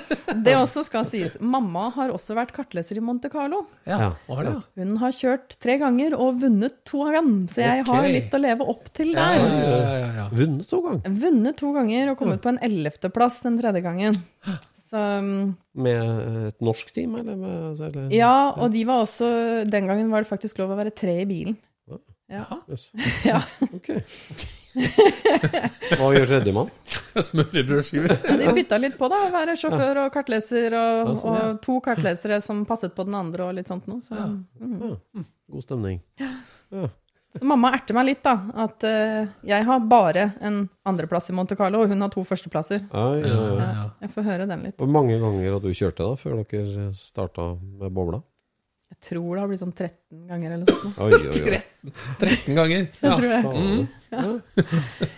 [0.42, 1.36] det også skal sies.
[1.38, 3.62] Mamma har også vært kartleser i Monte Carlo.
[3.86, 4.56] Ja, Ja, har det.
[4.82, 7.94] Hun har kjørt tre ganger og vunnet to av dem, så jeg okay.
[7.94, 9.38] har litt å leve opp til der.
[9.38, 10.26] ja, ja, ja, ja.
[10.34, 11.20] Vunnet to ganger.
[11.26, 14.18] Vunnet to ganger og kommet på en ellevteplass den tredje gangen.
[14.90, 15.54] Så um,
[15.86, 17.38] Med et norsk team, eller?
[17.38, 18.10] Med, eller?
[18.14, 19.30] Ja, og de var også
[19.70, 21.58] Den gangen var det faktisk lov å være tre i bilen.
[22.28, 22.46] Ja.
[22.70, 22.92] Yes.
[23.26, 23.42] ja.
[23.74, 23.90] Ok.
[25.96, 26.72] Hva gjør tredjemann?
[27.28, 28.10] Smørbrødskiver.
[28.10, 28.42] brødskiver.
[28.42, 29.22] de bytta litt på, da.
[29.34, 31.48] Være sjåfør og kartleser, og, Ja, sånn, ja.
[31.54, 34.04] og to kartlesere som passet på den andre, og litt sånt noe.
[34.04, 34.18] Så,
[34.60, 35.26] mm.
[35.54, 36.02] God stemning.
[36.20, 36.90] så
[37.46, 38.36] mamma erter meg litt, da.
[38.66, 42.88] At uh, jeg har bare en andreplass i Monte Carlo, og hun har to førsteplasser.
[42.90, 43.42] Ja, ja, ja.
[43.46, 43.90] Ja, ja.
[44.06, 44.80] Jeg får høre den litt.
[44.82, 48.26] Hvor mange ganger hadde du kjørt det da, før dere starta med bobla?
[48.96, 50.98] Jeg tror det har blitt sånn 13 ganger eller noe sånt.
[51.04, 51.92] Oi, oi, oi.
[52.24, 52.88] 13 ganger.
[53.02, 53.16] Jeg Ja.
[53.20, 53.88] tror Mm.
[54.16, 54.24] Ja.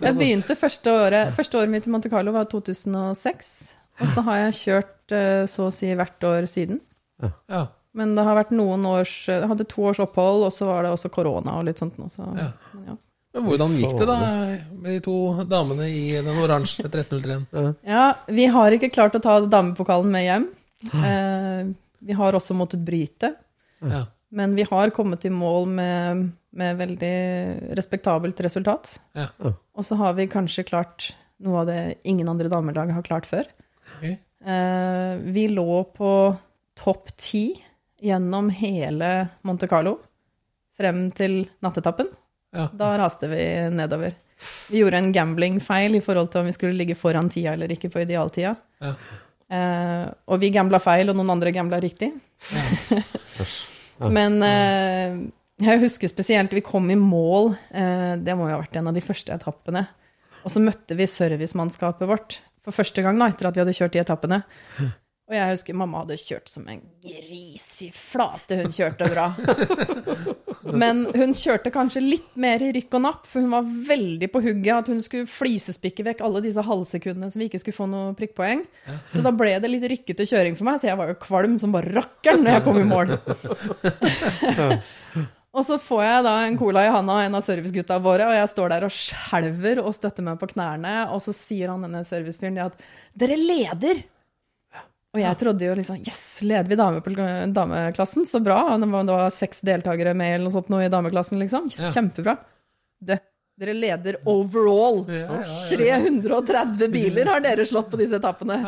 [0.02, 3.50] Jeg begynte første året Første året mitt i Monte Carlo var 2006.
[4.02, 6.80] Og så har jeg kjørt eh, så å si hvert år siden.
[7.50, 7.68] Ja.
[7.98, 10.92] Men det har vært noen års Jeg hadde to års opphold, og så var det
[10.94, 12.10] også korona og litt sånt nå.
[12.14, 12.52] Så, Ja.
[12.88, 12.98] ja.
[13.38, 14.18] Men hvordan gikk det da
[14.74, 15.16] med de to
[15.46, 17.76] damene i den oransje 1303-en?
[17.86, 20.48] ja, vi har ikke klart å ta damepokalen med hjem.
[20.94, 21.68] Eh,
[22.08, 23.34] vi har også måttet bryte.
[23.80, 24.06] Ja.
[24.30, 27.16] Men vi har kommet i mål med, med veldig
[27.80, 28.98] respektabelt resultat.
[29.16, 29.30] Ja.
[29.40, 31.12] Og så har vi kanskje klart
[31.44, 33.48] noe av det ingen andre damelag har klart før.
[33.98, 34.18] Okay.
[34.44, 36.12] Eh, vi lå på
[36.78, 37.46] topp ti
[38.02, 39.98] gjennom hele Monte Carlo
[40.78, 42.10] frem til nattetappen.
[42.56, 42.68] Ja.
[42.74, 44.14] Da raste vi nedover.
[44.70, 47.90] Vi gjorde en gamblingfeil i forhold til om vi skulle ligge foran tida eller ikke
[47.94, 48.54] på idealtida.
[48.84, 48.94] Ja.
[49.48, 52.12] Eh, og vi gambla feil, og noen andre gambla riktig.
[54.18, 55.16] Men uh,
[55.58, 58.98] Jeg husker spesielt vi kom i mål, Uh, det må jo ha vært en av
[58.98, 59.88] de første etappene.
[60.44, 63.96] Og så møtte vi servicemannskapet vårt for første gang da, etter at vi hadde kjørt
[63.96, 64.42] de etappene.
[65.28, 67.64] Og jeg husker mamma hadde kjørt som en gris.
[67.76, 69.26] Fy flate, hun kjørte bra.
[70.82, 74.40] Men hun kjørte kanskje litt mer i rykk og napp, for hun var veldig på
[74.46, 78.16] hugget at hun skulle flisespikke vekk alle disse halvsekundene som vi ikke skulle få noe
[78.16, 78.64] prikkpoeng.
[79.12, 81.76] Så da ble det litt rykkete kjøring for meg, så jeg var jo kvalm som
[81.76, 83.08] bare rakkeren når jeg kom i mål.
[85.58, 88.36] Og så får jeg da en cola i handa av en av servicegutta våre, og
[88.36, 92.04] jeg står der og skjelver og støtter meg på knærne, og så sier han denne
[92.06, 92.78] servicefyren det at
[93.18, 94.04] 'Dere leder!'
[95.18, 97.14] Og jeg trodde jo liksom yes, leder vi dame på
[97.56, 98.28] dameklassen?
[98.30, 98.60] Så bra.
[98.78, 101.72] Det var, det var seks deltakere med eller noe sånt nå i dameklassen, liksom.
[101.74, 102.38] Yes, Kjempebra.
[103.02, 103.18] Det,
[103.58, 105.02] dere leder overall.
[105.72, 108.60] 330 biler har dere slått på disse etappene.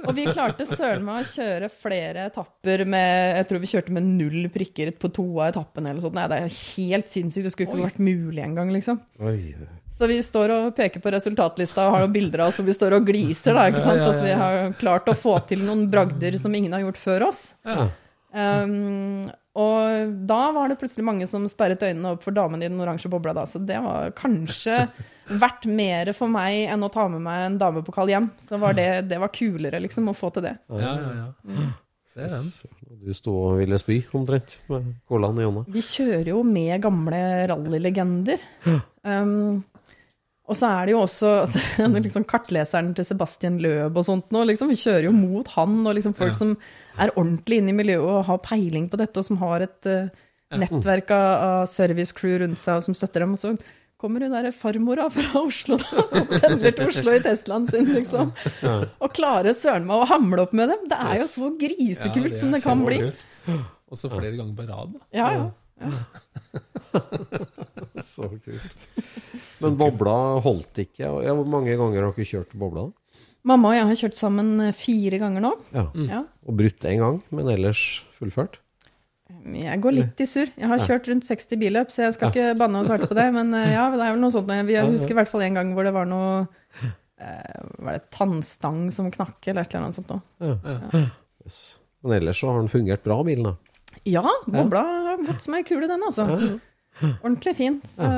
[0.00, 4.06] Og vi klarte søren meg å kjøre flere etapper med Jeg tror vi kjørte med
[4.08, 6.16] null prikker på to av etappene eller sånt.
[6.16, 7.50] Nei, det er helt sinnssykt.
[7.50, 9.02] Det skulle ikke vært mulig engang, liksom.
[10.00, 12.72] Så vi står og peker på resultatlista og har noen bilder av oss hvor vi
[12.72, 14.00] står og gliser, da, ikke sant?
[14.00, 17.42] At vi har klart å få til noen bragder som ingen har gjort før oss.
[18.32, 19.28] Um,
[19.60, 23.10] og da var det plutselig mange som sperret øynene opp for damen i den oransje
[23.12, 23.44] bobla, da.
[23.50, 24.86] Så det var kanskje
[25.36, 28.30] verdt mer for meg enn å ta med meg en damepokal hjem.
[28.40, 30.56] Så var det, det var kulere, liksom, å få til det.
[30.80, 31.68] Ja, ja, ja.
[32.10, 32.46] Ser den.
[33.04, 35.68] Du sto og ville spy, omtrent, med colaen i hånda.
[35.70, 37.20] Vi kjører jo med gamle
[37.52, 38.42] rallylegender.
[39.04, 39.60] Um,
[40.50, 41.60] og så er det jo også altså,
[42.06, 45.94] liksom kartleseren til Sebastian Løb og sånt nå, liksom, Vi kjører jo mot han og
[45.98, 46.38] liksom folk Ja.
[46.40, 46.56] som
[47.00, 50.10] er ordentlig inne i miljøet og har peiling på dette, og som har et uh,
[50.58, 53.36] nettverk av, av servicecrew rundt seg og som støtter dem.
[53.38, 53.54] Og så
[54.00, 58.34] kommer hun derre farmora fra Oslo, da, som pendler til Oslo i Teslaen sin, liksom.
[58.98, 60.86] Og klarer søren meg å hamle opp med dem.
[60.90, 63.00] Det er jo så grisekult som det kan bli.
[63.90, 64.94] Og så flere ganger på rad.
[65.14, 65.46] Ja, ja.
[68.04, 68.76] Så kult.
[69.60, 71.04] Men bobla holdt ikke.
[71.24, 72.88] Ja, hvor mange ganger har dere kjørt bobla?
[73.46, 75.52] Mamma og jeg har kjørt sammen eh, fire ganger nå.
[75.72, 75.84] Ja.
[76.08, 76.20] Ja.
[76.44, 77.80] Og brutt én gang, men ellers
[78.18, 78.54] fullført?
[79.54, 80.50] Jeg går litt i surr.
[80.58, 83.28] Jeg har kjørt rundt 60 billøp, så jeg skal ikke banne og svarte på det.
[83.36, 84.50] Men eh, ja, det er vel noe sånt.
[84.52, 86.30] Jeg jeg husker i hvert fall en gang hvor det var noe
[86.82, 90.20] eh, Var det tannstang som knakk, eller et eller annet sånt noe.
[91.46, 91.60] Yes.
[92.04, 93.56] Men ellers så har den fungert bra, bilen da.
[94.08, 94.82] Ja, bobla
[95.28, 96.26] gått som ei kule, den, altså.
[97.00, 97.80] Ordentlig fin.
[97.86, 98.08] Så,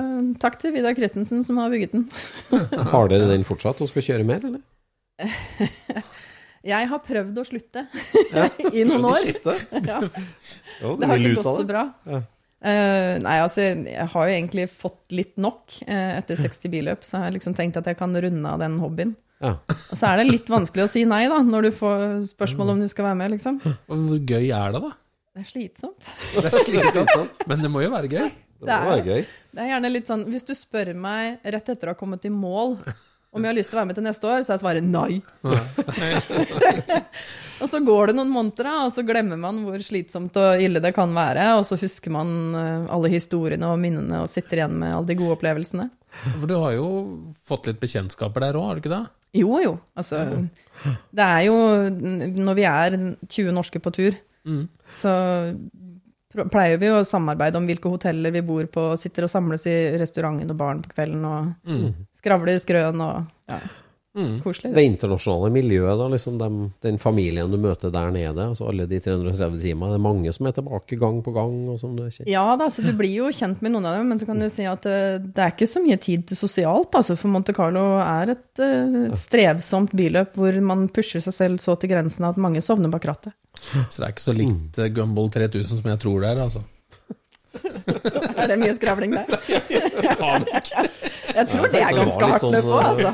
[0.42, 2.08] takk til Vidar Christensen som har bygget den.
[2.92, 4.62] Har dere den fortsatt og skal kjøre mer, eller?
[6.62, 7.82] Jeg har prøvd å slutte
[8.78, 9.32] i noen år.
[9.82, 9.98] Ja.
[9.98, 11.88] Det har ikke gått så bra.
[12.62, 17.16] Eh, nei, altså, jeg har jo egentlig fått litt nok uh, etter 60 billøp, så
[17.16, 19.16] jeg har liksom tenkt at jeg kan runde av den hobbyen.
[19.42, 19.56] Ja.
[19.66, 22.04] Og så er det litt vanskelig å si nei, da, når du får
[22.36, 23.58] spørsmål om du skal være med, liksom.
[23.90, 24.92] Hvor gøy er det, da?
[25.32, 26.08] Det er slitsomt.
[26.36, 28.26] Det er slitsomt, men det må jo være gøy.
[28.62, 29.22] Det må være gøy.
[29.52, 32.32] Det er gjerne litt sånn Hvis du spør meg rett etter å ha kommet i
[32.32, 32.76] mål
[33.32, 35.22] om jeg har lyst til å være med til neste år, så er svaret nei.
[37.62, 40.90] og så går det noen måneder, og så glemmer man hvor slitsomt og ille det
[40.92, 41.46] kan være.
[41.56, 45.16] Og så husker man eh, alle historiene og minnene og sitter igjen med alle de
[45.16, 45.88] gode opplevelsene.
[46.26, 46.90] For du har jo
[47.48, 49.00] fått litt bekjentskaper der òg, har du ikke det?
[49.40, 49.72] Jo, jo.
[49.96, 50.20] Altså,
[51.16, 51.56] det er jo
[51.88, 52.98] Når vi er
[53.32, 54.20] 20 norske på tur,
[54.84, 55.12] så
[56.32, 60.50] pleier vi å samarbeide om hvilke hoteller vi bor på, sitter og samles i restauranten
[60.50, 61.52] og baren på kvelden og
[62.16, 63.58] skravler i skrøn og ja,
[64.44, 64.74] koselig.
[64.76, 68.98] Det internasjonale miljøet, da, liksom dem, den familien du møter der nede, altså alle de
[69.00, 72.04] 330 timene, det er mange som er tilbake gang på gang, og som du.
[72.28, 74.48] Ja da, så du blir jo kjent med noen av dem, men så kan du
[74.52, 74.98] si at det,
[75.32, 76.92] det er ikke så mye tid til sosialt.
[76.98, 81.78] Altså, for Monte Carlo er et uh, strevsomt byløp hvor man pusher seg selv så
[81.80, 83.36] til grensen at mange sovner bak rattet.
[83.62, 86.62] Så det er ikke så likt eh, Gumball 3000 som jeg tror det er, altså.
[88.42, 89.28] Er det mye skravling der?
[91.32, 93.12] Jeg tror det er ganske hardt sånn, nedpå, altså.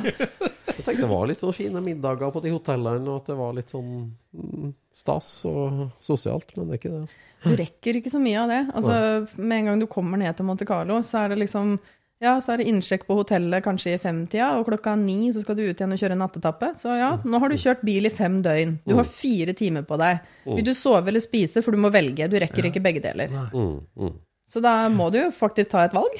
[0.68, 3.54] Jeg tenkte det var litt sånn fine middager på de hotellene, og at det var
[3.56, 7.04] litt sånn mm, stas og sosialt, men det er ikke det.
[7.04, 7.22] Altså.
[7.44, 8.62] Du rekker ikke så mye av det.
[8.78, 8.98] Altså,
[9.38, 11.78] med en gang du kommer ned til Monte Carlo, så er det liksom
[12.18, 15.54] ja, så er det innsjekk på hotellet kanskje i femtida, og klokka ni så skal
[15.54, 16.72] du ut igjen og kjøre nattetappe.
[16.78, 18.72] Så ja, nå har du kjørt bil i fem døgn.
[18.82, 20.24] Du har fire timer på deg.
[20.48, 22.26] Vil du sove eller spise, for du må velge.
[22.26, 23.30] Du rekker ikke begge deler.
[23.54, 24.16] Mm, mm.
[24.48, 26.14] Så da må du jo faktisk ta et valg.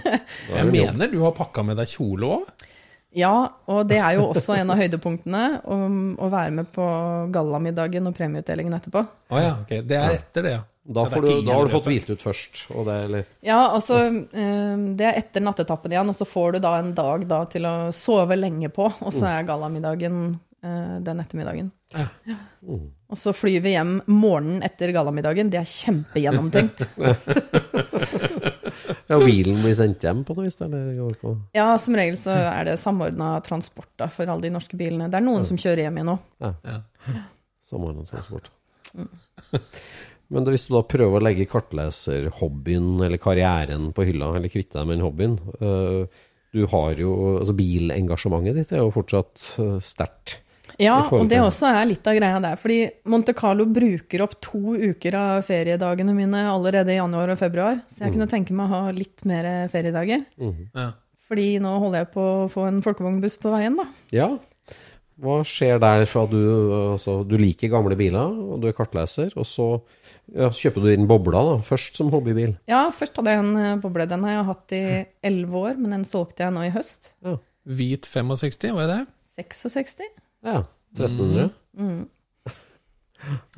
[0.58, 2.66] Jeg mener du har pakka med deg kjole òg.
[3.16, 3.34] Ja,
[3.66, 6.84] og det er jo også en av høydepunktene, om å være med på
[7.34, 9.02] gallamiddagen og premieutdelingen etterpå.
[9.02, 9.72] Å ja, ok.
[9.82, 10.66] Det er etter det, ja.
[10.90, 14.78] Da, du, da har du fått hvilt ut først, og det, eller Ja, altså eh,
[14.96, 17.74] Det er etter nattetappen igjen, og så får du da en dag da til å
[17.94, 18.88] sove lenge på.
[18.88, 20.22] Og så er gallamiddagen
[20.64, 21.70] eh, den ettermiddagen.
[21.94, 22.08] Ja.
[23.10, 25.50] Og så flyr vi hjem morgenen etter gallamiddagen.
[25.50, 26.86] Det er kjempegjennomtenkt.
[29.10, 32.30] Ja, bilen blir sendt hjem på noe vis, eller går på Ja, som regel så
[32.30, 35.08] er det samordna transport da, for alle de norske bilene.
[35.10, 36.14] Det er noen som kjører hjem igjen nå.
[36.38, 36.76] Ja,
[37.66, 38.52] samordnet transport.
[40.30, 44.86] Men hvis du da prøver å legge kartleserhobbyen eller karrieren på hylla, eller kvitte deg
[44.86, 46.20] med den hobbyen øh,
[46.54, 50.38] Du har jo Altså, bilengasjementet ditt er jo fortsatt øh, sterkt.
[50.80, 52.58] Ja, og det også er litt av greia der.
[52.60, 52.80] Fordi
[53.12, 57.82] Monte Carlo bruker opp to uker av feriedagene mine allerede i januar og februar.
[57.90, 60.24] Så jeg kunne tenke meg å ha litt mer feriedager.
[60.40, 60.92] Ja.
[61.30, 63.86] Fordi nå holder jeg på å få en folkevognbuss på veien, da.
[64.14, 64.30] Ja.
[65.20, 66.38] Hva skjer der fra du
[66.94, 69.66] altså, Du liker gamle biler, og du er kartleser, og så
[70.30, 72.54] ja, kjøper du inn bobla da, først som hobbybil.
[72.70, 74.06] Ja, først hadde jeg en eh, boble.
[74.10, 74.82] Den har jeg hatt i
[75.26, 77.12] elleve år, men den solgte jeg nå i høst.
[77.68, 79.06] Hvit 65, var det det?
[79.44, 80.08] 66.
[80.44, 80.62] Ja.
[80.96, 81.50] 1300.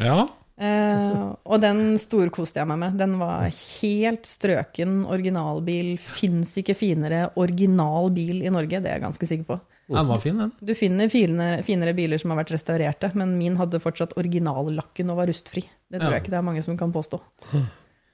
[0.02, 0.24] Ja.
[0.62, 2.96] Eh, og den storkoste jeg meg med.
[3.00, 5.94] Den var helt strøken originalbil.
[6.02, 9.58] Fins ikke finere original bil i Norge, det er jeg ganske sikker på.
[9.92, 10.52] Den var fin, den.
[10.62, 15.18] Du finner finere, finere biler som har vært restaurerte, men min hadde fortsatt originallakken og
[15.20, 15.64] var rustfri.
[15.90, 16.16] Det tror Ja.
[16.16, 17.20] jeg ikke det er mange som kan påstå.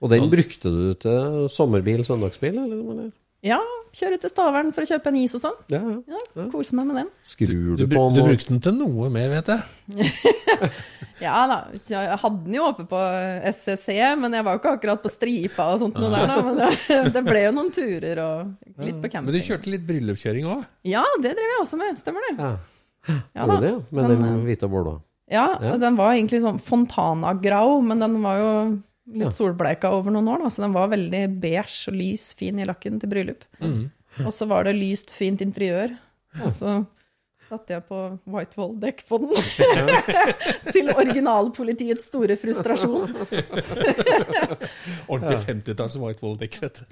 [0.01, 2.83] Og den brukte du til sommerbil, søndagsbil, eller?
[2.93, 3.13] eller?
[3.45, 3.61] Ja,
[3.99, 5.57] kjøre til Stavern for å kjøpe en is og sånn.
[5.75, 6.19] Ja, ja.
[6.39, 7.09] Ja, Kose meg med den.
[7.27, 9.61] Skrur Du, du, på du brukte den til noe mer, vet jeg.
[11.19, 11.57] Ja da,
[11.91, 12.99] jeg hadde den jo oppe på
[13.51, 13.89] SCC,
[14.23, 16.37] men jeg var jo ikke akkurat på stripa og sånt noe der, da.
[16.47, 16.69] Men det,
[17.17, 19.27] det ble jo noen turer og litt på camping.
[19.27, 20.63] Men du kjørte litt bryllupskjøring òg?
[20.87, 22.37] Ja, det drev jeg også med, stemmer det.
[22.39, 22.53] Ja.
[23.35, 23.57] Ja, da.
[23.65, 23.73] det?
[23.99, 24.95] Med Den, eh, hvite bobla?
[25.33, 25.75] Ja, Ja.
[25.81, 28.53] den var egentlig sånn Fontana-grau, men den var jo
[29.09, 29.33] litt Ja.
[29.33, 32.99] solbleika over noen år, da, så den var veldig beige og lys, fin i lakken
[33.01, 33.43] til bryllup.
[34.25, 35.95] Og så var det lyst, fint interiør.
[36.45, 36.73] Og så
[37.49, 37.99] satte jeg på
[38.29, 39.31] Whitewall-dekk på den.
[40.75, 43.09] til originalpolitiets store frustrasjon.
[45.09, 46.85] Ordentlig 50-talls Whitewall-dekk, vet du.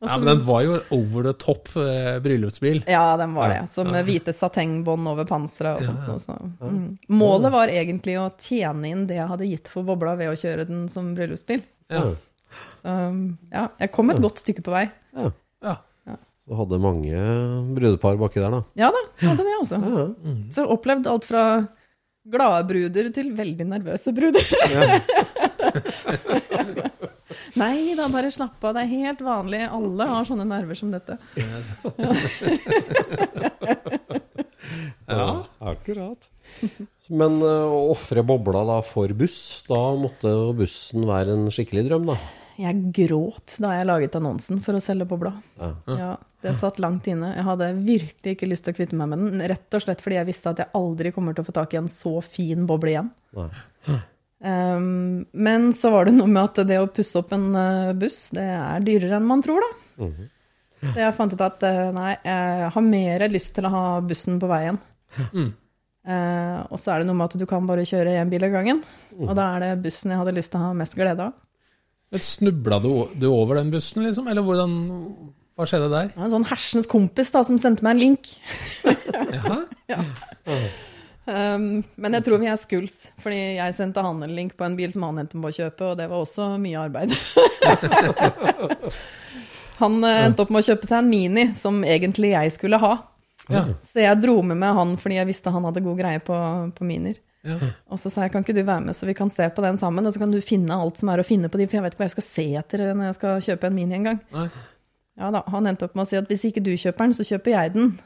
[0.00, 0.08] Ja.
[0.10, 2.82] Ja, men den var jo over the top eh, bryllupsbil.
[2.90, 3.62] Ja, den var det.
[3.72, 6.02] Som med hvite satengbånd over panseret og sånt.
[6.04, 6.36] noe, Så.
[6.60, 6.98] Mm.
[7.16, 10.66] Målet var egentlig å tjene inn det jeg hadde gitt for bobla ved å kjøre
[10.68, 11.62] den som bryllupsbil.
[11.92, 12.02] Ja.
[12.82, 12.92] Så
[13.52, 14.84] ja, jeg kom et godt stykke på vei.
[15.16, 15.32] ja.
[15.64, 15.74] Ja.
[16.46, 17.10] Så hadde mange
[17.74, 18.60] brudepar baki der, da.
[18.78, 19.78] Ja da, jeg hadde det, altså.
[20.54, 21.42] Så opplevd alt fra
[22.30, 24.44] glade bruder til veldig nervøse bruder.
[27.56, 28.76] Nei da, bare slapp av.
[28.76, 29.62] Det er helt vanlig.
[29.72, 31.16] Alle har sånne nerver som dette.
[35.06, 35.44] Ja.
[35.72, 36.28] Akkurat.
[37.08, 39.38] Men øh, å ofre bobla da for buss,
[39.68, 42.18] da måtte bussen være en skikkelig drøm, da.
[42.56, 45.34] Jeg gråt da jeg laget annonsen for å selge bobla.
[45.60, 45.70] Ja.
[45.92, 46.10] Ja,
[46.44, 47.34] det satt langt inne.
[47.36, 50.16] Jeg hadde virkelig ikke lyst til å kvitte meg med den, rett og slett fordi
[50.16, 52.94] jeg visste at jeg aldri kommer til å få tak i en så fin boble
[52.94, 53.10] igjen.
[53.36, 53.50] Nei.
[54.46, 58.28] Um, men så var det noe med at det å pusse opp en eh, buss,
[58.36, 59.70] det er dyrere enn man tror, da.
[60.86, 64.38] Så jeg fant ut at eh, nei, jeg har mer lyst til å ha bussen
[64.42, 64.78] på veien.
[66.06, 68.54] Eh, og så er det noe med at du kan bare kjøre én bil av
[68.54, 68.84] gangen.
[69.18, 71.34] Og da er det bussen jeg hadde lyst til å ha mest glede av.
[72.22, 74.28] Snubla du, du over den bussen, liksom?
[74.30, 74.76] Eller hvordan
[75.58, 76.12] Hva skjedde der?
[76.14, 78.36] En sånn hersens kompis da, som sendte meg en link.
[78.86, 79.64] Jaha?
[81.26, 84.76] Um, men jeg tror vi er skuls, fordi jeg sendte han en link på en
[84.78, 87.14] bil som han endte med å kjøpe, og det var også mye arbeid.
[89.82, 92.92] han eh, endte opp med å kjøpe seg en Mini, som egentlig jeg skulle ha.
[93.50, 93.64] Ja.
[93.90, 96.38] Så jeg dro med meg han fordi jeg visste han hadde god greie på,
[96.78, 97.18] på Minier.
[97.46, 97.58] ja.
[97.90, 99.82] Og så sa jeg, kan ikke du være med, så vi kan se på den
[99.82, 101.88] sammen, og så kan du finne alt som er å finne på de, for jeg
[101.88, 104.22] vet ikke hva jeg skal se etter når jeg skal kjøpe en Mini en gang.
[104.34, 104.48] Nei.
[105.16, 107.24] Ja da, han endte opp med å si at hvis ikke du kjøper den, så
[107.26, 107.96] kjøper jeg den.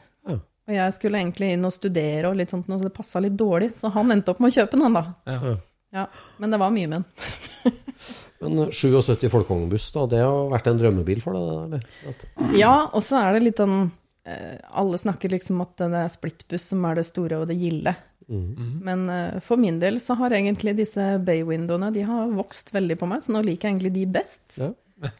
[0.70, 3.72] Og jeg skulle egentlig inn og studere og litt sånt, så det passa litt dårlig.
[3.74, 5.04] Så han endte opp med å kjøpe den, han da.
[5.26, 5.54] Ja.
[5.90, 6.04] Ja,
[6.38, 7.72] Men det var mye med den.
[8.40, 11.80] Men 77 folkevognbuss, da, det har vært en drømmebil for deg?
[11.82, 12.54] Eller?
[12.56, 13.90] Ja, og så er det litt sånn
[14.24, 17.96] eh, Alle snakker liksom at det er splittbuss som er det store og det gilde.
[18.30, 23.10] Men eh, for min del så har egentlig disse bay-windowene de har vokst veldig på
[23.10, 24.44] meg, så nå liker jeg egentlig de best.
[24.60, 24.70] ja.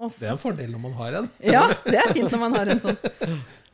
[0.00, 1.26] Det er en fordel når man har en.
[1.54, 2.96] Ja, det er fint når man har en sånn.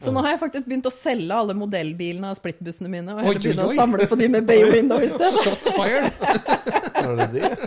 [0.02, 3.38] Så nå har jeg faktisk begynt å selge alle modellbilene av splittbussene mine, og heller
[3.40, 5.42] begynne å samle på de med bay window i stedet.
[5.46, 6.06] Shots fired!
[7.06, 7.48] Er det det?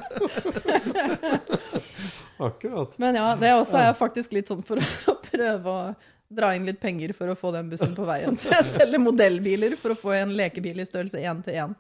[2.49, 2.97] Akkurat.
[2.97, 5.93] Men ja, det også er faktisk litt sånn for å prøve å
[6.30, 8.36] dra inn litt penger for å få den bussen på veien.
[8.38, 11.74] Så jeg selger modellbiler for å få en lekebil i størrelse 1 til 1.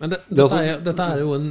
[0.00, 1.48] Men det, Det dette, altså- er, jo- dette er jo en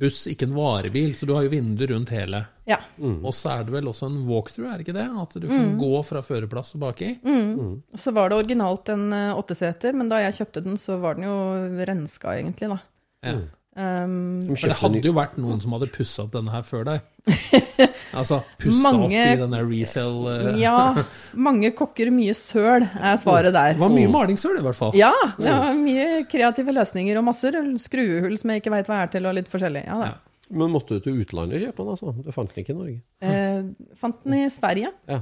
[0.00, 2.46] buss, ikke en varebil, så du har jo vinduer rundt hele.
[2.66, 2.78] Ja.
[3.02, 5.04] Og så er det vel også en walkthrough, er det ikke det?
[5.20, 7.10] At du kan gå fra førerplass og baki?
[7.22, 7.82] Mm.
[7.98, 11.24] Så var det originalt en eh, åtteseter, men da jeg kjøpte den, så var den
[11.24, 11.36] jo
[11.84, 12.78] renska, egentlig, da.
[13.26, 13.34] Ja.
[13.78, 16.84] Um, For det hadde ny- jo vært noen som hadde pussa opp denne her før
[16.88, 17.04] deg.
[18.18, 21.04] Altså pussa Mange- opp i denne resell uh, ja,
[21.48, 23.76] mange kokker mye søl, er svaret der.
[23.76, 24.96] Det var mye malingssøl, i hvert fall.
[24.98, 29.14] Ja, det var mye kreative løsninger og masser skruehull som jeg ikke veit hva er
[29.14, 29.84] til, og litt forskjellig.
[29.86, 30.10] Ja, da.
[30.10, 30.18] Ja.
[30.50, 32.14] Men måtte du til utlandet og kjøpe den, altså?
[32.26, 33.00] Du fant den ikke i Norge?
[33.22, 34.90] Eh, fant den i Sverige.
[35.06, 35.20] Ja.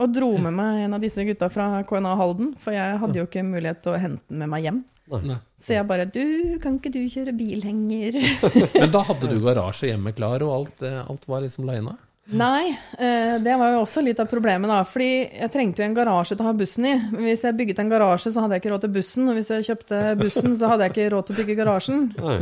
[0.00, 3.26] Og dro med meg en av disse gutta fra KNA Halden, for jeg hadde jo
[3.28, 4.80] ikke mulighet til å hente den med meg hjem.
[5.06, 5.36] Nei.
[5.60, 6.22] Så jeg bare Du,
[6.62, 8.18] kan ikke du kjøre bilhenger?
[8.80, 11.94] Men da hadde du garasje hjemme klar, og alt, eh, alt var liksom lina?
[12.26, 14.80] Nei, eh, det var jo også litt av problemet, da.
[14.88, 16.94] Fordi jeg trengte jo en garasje til å ha bussen i.
[17.12, 19.28] Men Hvis jeg bygget en garasje, så hadde jeg ikke råd til bussen.
[19.30, 22.08] Og hvis jeg kjøpte bussen, så hadde jeg ikke råd til å bygge garasjen.
[22.18, 22.40] Nei.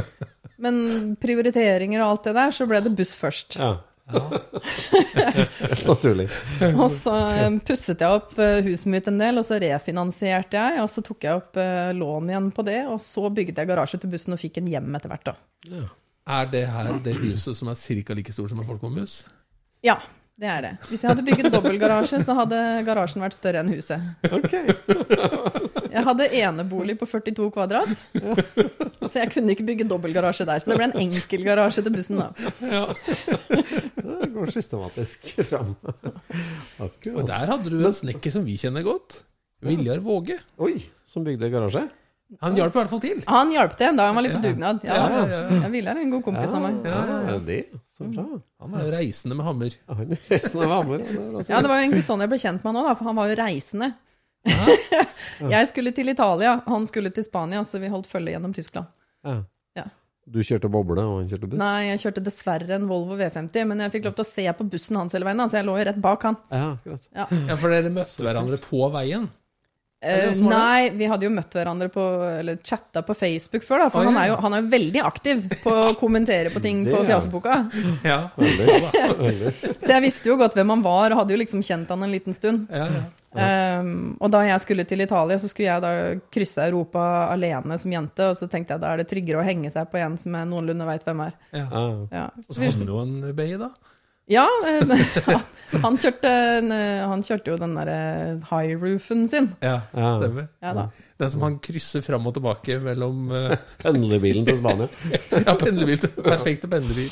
[0.64, 0.78] Men
[1.20, 3.58] prioriteringer og alt det der, så ble det buss først.
[3.60, 3.74] Ja.
[5.88, 6.26] Naturlig.
[6.74, 10.82] Og så eh, pusset jeg opp eh, huset mitt en del, og så refinansierte jeg.
[10.84, 14.02] Og så tok jeg opp eh, lån igjen på det, og så bygget jeg garasje
[14.02, 15.86] til bussen og fikk en hjem etter hvert, da.
[16.34, 18.16] Er det her det huset som er ca.
[18.16, 19.24] like stort som en Folkvogn-buss?
[19.84, 19.98] Ja,
[20.40, 20.70] det er det.
[20.88, 24.02] Hvis jeg hadde bygget dobbeltgarasje, så hadde garasjen vært større enn huset.
[25.94, 27.92] Jeg hadde enebolig på 42 kvadrat,
[29.04, 30.58] så jeg kunne ikke bygge dobbeltgarasje der.
[30.58, 32.34] Så det ble en enkel garasje til bussen, da.
[33.94, 35.76] Det går systematisk fram.
[36.82, 39.22] Og der hadde du en snekker som vi kjenner godt.
[39.64, 40.40] Viljar Våge.
[40.60, 40.74] Oi,
[41.06, 41.86] som bygde garasje?
[42.42, 43.22] Han hjalp i hvert fall til.
[43.28, 44.80] Han hjalp til da han var litt på dugnad.
[44.84, 45.60] Ja, Ja, ja, ja.
[45.62, 46.84] Jeg ville er en god kompis av meg.
[46.84, 47.60] Ja, det.
[47.94, 48.24] Så bra.
[48.60, 49.76] Han er jo reisende med hammer.
[49.88, 50.98] Ja, han er resten av Hamar.
[50.98, 52.82] ja, det er altså- Ja, det var jo egentlig sånn jeg ble kjent med han
[52.84, 53.94] òg, for han var jo reisende.
[55.54, 58.86] jeg skulle til Italia, han skulle til Spania, så vi holdt følge gjennom Tyskland.
[59.24, 59.42] Ja.
[59.78, 59.84] Ja.
[60.26, 61.58] Du kjørte boble, og han kjørte buss?
[61.60, 64.66] Nei, jeg kjørte dessverre en Volvo V50, men jeg fikk lov til å se på
[64.72, 66.36] bussen hans hele veien, så jeg lå jo rett bak han.
[66.50, 66.76] Ja.
[67.12, 67.26] Ja.
[67.30, 69.28] Ja, For dere møtte hverandre på veien?
[70.04, 70.44] Det?
[70.44, 73.90] nei, vi hadde jo møtt hverandre på Eller chatta på Facebook før, da.
[73.94, 76.84] For oh, han, er jo, han er jo veldig aktiv på å kommentere på ting
[76.88, 77.02] på.
[77.08, 77.58] Fjaseboka.
[78.04, 78.20] Ja.
[78.36, 78.78] Veldig.
[79.18, 79.52] veldig.
[79.80, 82.12] Så jeg visste jo godt hvem han var, og hadde jo liksom kjent han en
[82.14, 82.68] liten stund.
[82.72, 83.04] ja, ja.
[83.34, 85.92] Um, og da jeg skulle til Italia, så skulle jeg da
[86.30, 87.02] krysse Europa
[87.32, 89.98] alene som jente, og så tenkte jeg da er det tryggere å henge seg på
[89.98, 91.34] en som jeg noenlunde veit hvem er.
[91.56, 91.66] ja.
[92.14, 92.28] Ja.
[92.44, 93.72] Så, Og så hadde du en baby, da.
[94.30, 94.92] Ja eh,
[95.84, 97.98] han, kjørte, eh, han kjørte jo den derre
[98.50, 99.50] high roofen sin.
[99.64, 100.48] Ja, stemmer.
[100.64, 100.86] Ja da.
[101.20, 104.88] Den som han krysser fram og tilbake mellom eh, Pendlerbilen til Spania.
[105.46, 106.00] Ja, pendlerbil.
[106.06, 107.10] til- Perfekte pendlerbil.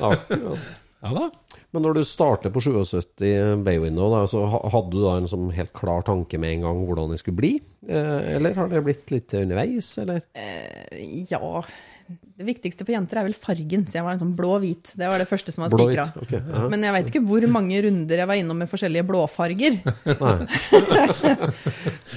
[0.00, 1.26] Ja da.
[1.74, 5.72] Men når du starter på 77 Baywindow, da, så hadde du da en sånn helt
[5.76, 7.50] klar tanke med en gang hvordan det skulle bli?
[7.86, 10.22] Eh, eller har det blitt litt underveis, eller?
[10.34, 11.42] Eh, ja
[12.06, 14.92] Det viktigste for jenter er vel fargen, så jeg var en sånn blå-hvit.
[14.98, 16.04] Det var det første som var spikra.
[16.22, 16.32] Ok.
[16.70, 19.72] Men jeg veit ikke hvor mange runder jeg var innom med forskjellige blåfarger.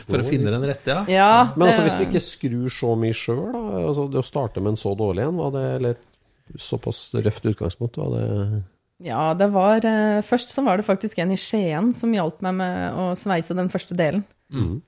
[0.09, 1.03] For å finne den rette, ja.
[1.09, 3.61] Ja, Men altså, hvis du ikke skrur så mye sjøl, da?
[3.85, 5.93] Altså, det å starte med en så dårlig en, var det eller
[6.59, 7.95] såpass røft utgangspunkt?
[8.01, 8.25] Var det
[9.09, 12.53] Ja, det var eh, Først så var det faktisk en i Skien som hjalp meg
[12.59, 14.23] med å sveise den første delen.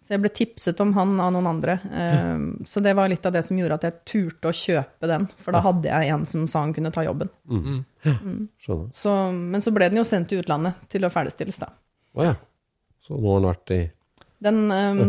[0.01, 1.76] Så jeg ble tipset om han av noen andre.
[1.93, 5.28] Eh, så det var litt av det som gjorde at jeg turte å kjøpe den,
[5.38, 7.30] for da hadde jeg en som sa han kunne ta jobben.
[7.45, 8.89] Skjønner.
[8.97, 11.70] Så, men så ble den jo sendt til utlandet til å ferdigstilles, da.
[12.18, 12.36] Å ja.
[13.01, 13.82] Så nå har den vært i
[14.41, 15.03] Den, eh,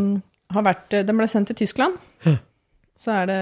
[0.52, 1.96] har vært, den ble sendt til Tyskland.
[3.02, 3.38] Så er det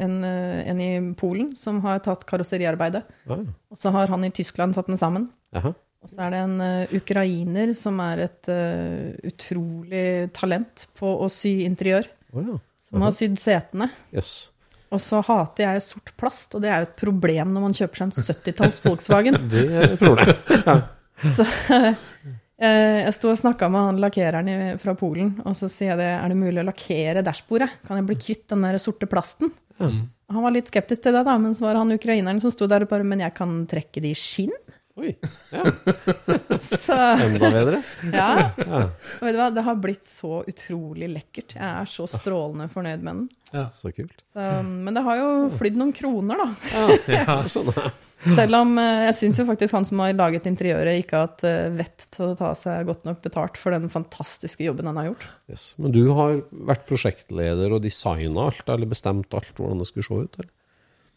[0.00, 3.02] en, eh, en i Polen som har tatt karosseriarbeidet.
[3.26, 3.56] Ja, ja.
[3.74, 5.28] Og så har han i Tyskland satt den sammen.
[5.52, 5.74] Jaha.
[6.04, 11.26] Og så er det en uh, ukrainer som er et uh, utrolig talent på å
[11.32, 12.06] sy interiør.
[12.32, 12.58] Oh, ja.
[12.88, 13.90] Som har sydd setene.
[14.14, 14.48] Yes.
[14.94, 18.00] Og så hater jeg sort plast, og det er jo et problem når man kjøper
[18.00, 19.40] seg en 70-talls Volkswagen.
[19.52, 20.38] Det er et problem.
[20.62, 20.78] Ja.
[21.34, 21.90] Så uh,
[22.62, 26.30] jeg sto og snakka med han lakkereren fra Polen, og så sier jeg det, er
[26.30, 27.68] det mulig å lakkere dashbordet?
[27.86, 29.52] Kan jeg bli kvitt den der sorte plasten?
[29.78, 32.82] Han var litt skeptisk til det, da, men så var han ukraineren som sto der
[32.82, 34.54] og bare Men jeg kan trekke det i skinn?
[34.98, 35.12] Oi.
[35.54, 35.62] Ja.
[36.84, 37.78] Så Enda bedre.
[38.10, 38.28] ja.
[38.58, 38.80] Ja.
[38.88, 41.54] Og vet du hva, det har blitt så utrolig lekkert.
[41.54, 43.28] Jeg er så strålende fornøyd med den.
[43.54, 44.24] Ja, Så kult.
[44.34, 45.30] Så, men det har jo
[45.60, 46.50] flydd noen kroner, da.
[47.14, 47.70] Ja, sånn.
[47.76, 47.94] ja.
[48.34, 51.44] Selv om eh, jeg syns jo faktisk han som har laget interiøret, ikke har hatt
[51.46, 55.12] eh, vett til å ta seg godt nok betalt for den fantastiske jobben han har
[55.12, 55.26] gjort.
[55.54, 55.68] Yes.
[55.78, 60.18] Men du har vært prosjektleder og designa alt, eller bestemt alt hvordan det skulle se
[60.26, 60.40] ut?
[60.42, 60.50] Eller?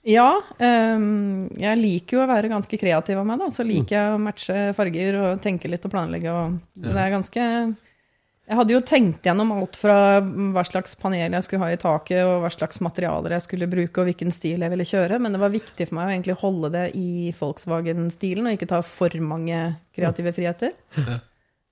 [0.08, 3.48] Ja, Um, jeg liker jo å være ganske kreativ av meg, da.
[3.54, 6.34] Så liker jeg å matche farger og tenke litt og planlegge.
[6.34, 7.46] Og, så det er ganske
[8.52, 12.22] Jeg hadde jo tenkt gjennom alt fra hva slags panel jeg skulle ha i taket,
[12.28, 15.42] og hva slags materialer jeg skulle bruke, og hvilken stil jeg ville kjøre, men det
[15.42, 19.64] var viktig for meg å egentlig holde det i Volkswagen-stilen, og ikke ta for mange
[19.96, 20.76] kreative friheter.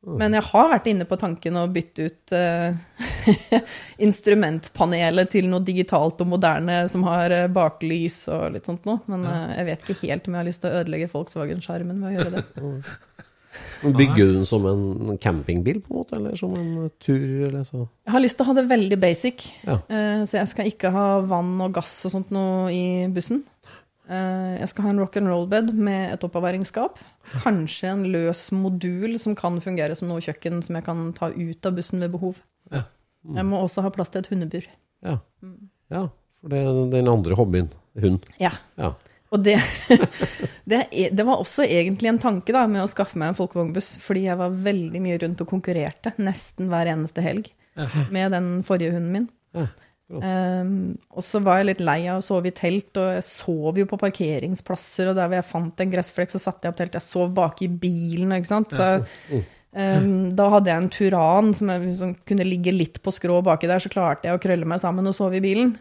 [0.08, 2.72] Men jeg har vært inne på tanken å bytte ut uh,
[4.08, 9.28] instrumentpanelet til noe digitalt og moderne som har eh, baklys og litt sånt noe, men
[9.28, 12.16] uh, jeg vet ikke helt om jeg har lyst til å ødelegge Volkswagen-skjermen med å
[12.16, 12.96] gjøre det.
[14.00, 17.28] Bygger du den som en campingbil, på en måte, eller som en tur?
[17.50, 17.84] Eller så?
[18.08, 19.80] Jeg har lyst til å ha det veldig basic, Ja.
[20.30, 23.42] så jeg skal ikke ha vann og gass og sånt noe i bussen.
[24.10, 26.98] Eh, Jeg skal ha en rock and roll-bed med et oppbevaringsskap.
[27.44, 31.66] Kanskje en løs modul som kan fungere som noe kjøkken som jeg kan ta ut
[31.70, 32.40] av bussen ved behov.
[32.74, 32.84] Ja.
[33.36, 34.66] Jeg må også ha plass til et hundebur.
[35.06, 35.18] Ja.
[35.94, 36.08] ja.
[36.42, 37.70] For det er den andre hobbyen.
[38.00, 38.26] Hund.
[38.40, 38.52] Ja.
[38.80, 38.94] Ja.
[39.30, 39.58] Og det,
[40.70, 43.98] det, er- det var også egentlig en tanke da, med å skaffe meg en folkevognbuss,
[44.02, 47.52] fordi jeg var veldig mye rundt og konkurrerte nesten hver eneste helg
[48.12, 49.28] med den forrige hunden min.
[50.10, 53.78] Um, og så var jeg litt lei av å sove i telt, og jeg sov
[53.78, 56.98] jo på parkeringsplasser, og der hvor jeg fant en gressflekk, så satte jeg opp telt.
[56.98, 58.74] Jeg sov bak i bilen, ikke sant.
[58.74, 58.90] Så,
[59.78, 63.70] um, da hadde jeg en Turan som, jeg, som kunne ligge litt på skrå baki
[63.70, 65.76] der, så klarte jeg å krølle meg sammen og sove i bilen.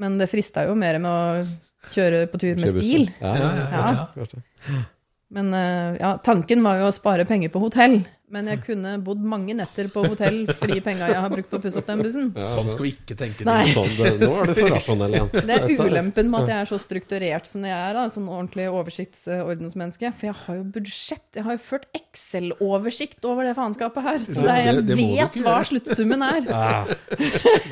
[0.00, 3.08] Men det frista jo mer med å kjøre på tur med stil.
[3.24, 4.26] Ja, ja, ja.
[4.68, 4.82] Ja.
[5.30, 8.02] Men uh, ja, tanken var jo å spare penger på hotell.
[8.30, 11.58] Men jeg kunne bodd mange netter på hotell for de penga jeg har brukt på
[11.58, 12.28] å pusse opp den bussen.
[12.38, 13.46] Sånn skal vi ikke tenke.
[13.48, 13.64] Nei.
[13.74, 15.30] Sånn, det, nå er du for rasjonell igjen.
[15.48, 18.68] Det er ulempen med at jeg er så strukturert som jeg er, da, sånn ordentlig
[18.70, 20.12] oversiktsordensmenneske.
[20.20, 24.22] For jeg har jo budsjett, jeg har jo ført Excel-oversikt over det faenskapet her.
[24.28, 26.40] Så det, jeg Det- det vet hva sluttsummen er.
[26.50, 26.84] Ja.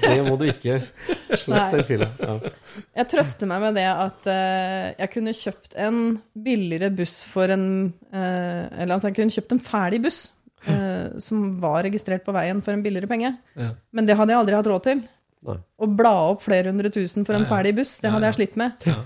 [0.03, 0.79] Det må du ikke.
[1.39, 2.09] Slett den fila.
[2.21, 2.35] Ja.
[2.99, 6.01] Jeg trøster meg med det at uh, jeg kunne kjøpt en
[6.35, 7.65] billigere buss for en
[8.13, 10.21] uh, Eller altså, jeg kunne kjøpt en ferdig buss
[10.67, 13.37] eh, som var registrert på veien for en billigere penge.
[13.59, 13.71] Ja.
[13.93, 15.05] Men det hadde jeg aldri hatt råd til.
[15.47, 15.55] Nei.
[15.79, 17.53] Å bla opp flere hundre tusen for en Ja, ja.
[17.57, 18.73] ferdig buss, det hadde jeg slitt med.
[18.89, 18.97] Ja.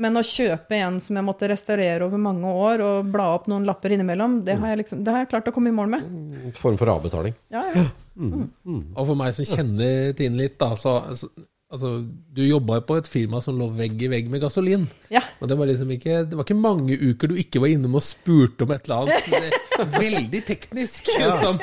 [0.00, 3.66] Men å kjøpe en som jeg måtte restaurere over mange år, og bla opp noen
[3.68, 6.06] lapper innimellom, det har jeg, liksom, det har jeg klart å komme i mål med.
[6.48, 7.34] En form for avbetaling.
[7.52, 7.84] Ja, ja.
[8.16, 11.28] Og for meg som kjenner Tine litt, da, så, så
[11.72, 11.90] Altså,
[12.36, 14.82] du jobba jo på et firma som lå vegg i vegg med gasolin.
[15.10, 15.22] ja.
[15.40, 18.04] Og det var liksom ikke Det var ikke mange uker du ikke var innom og
[18.04, 21.08] spurte om et eller annet veldig teknisk
[21.40, 21.56] som,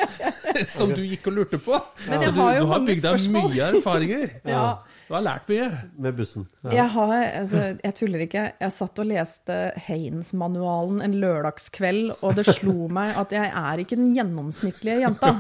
[0.68, 1.78] som du gikk og lurte på.
[2.10, 4.32] Men Så du, har du har bygd deg mye erfaringer.
[4.50, 4.64] ja.
[5.10, 5.68] Du har lært mye.
[5.98, 6.44] Med bussen.
[6.68, 6.84] Ja.
[6.84, 8.44] Jeg har, altså, jeg tuller ikke.
[8.62, 9.56] Jeg satt og leste
[9.88, 15.34] Haynes-manualen en lørdagskveld, og det slo meg at jeg er ikke den gjennomsnittlige jenta.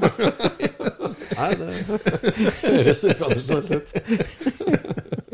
[1.37, 1.69] Nei, det
[2.65, 5.28] høres utradisjonelt ut.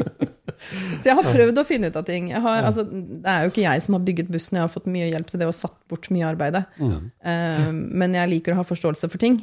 [0.99, 2.29] Så jeg har prøvd å finne ut av ting.
[2.31, 4.89] Jeg har, altså, det er jo ikke jeg som har bygget bussen, jeg har fått
[4.91, 6.61] mye hjelp til det og satt bort mye arbeid.
[6.79, 9.41] Eh, men jeg liker å ha forståelse for ting.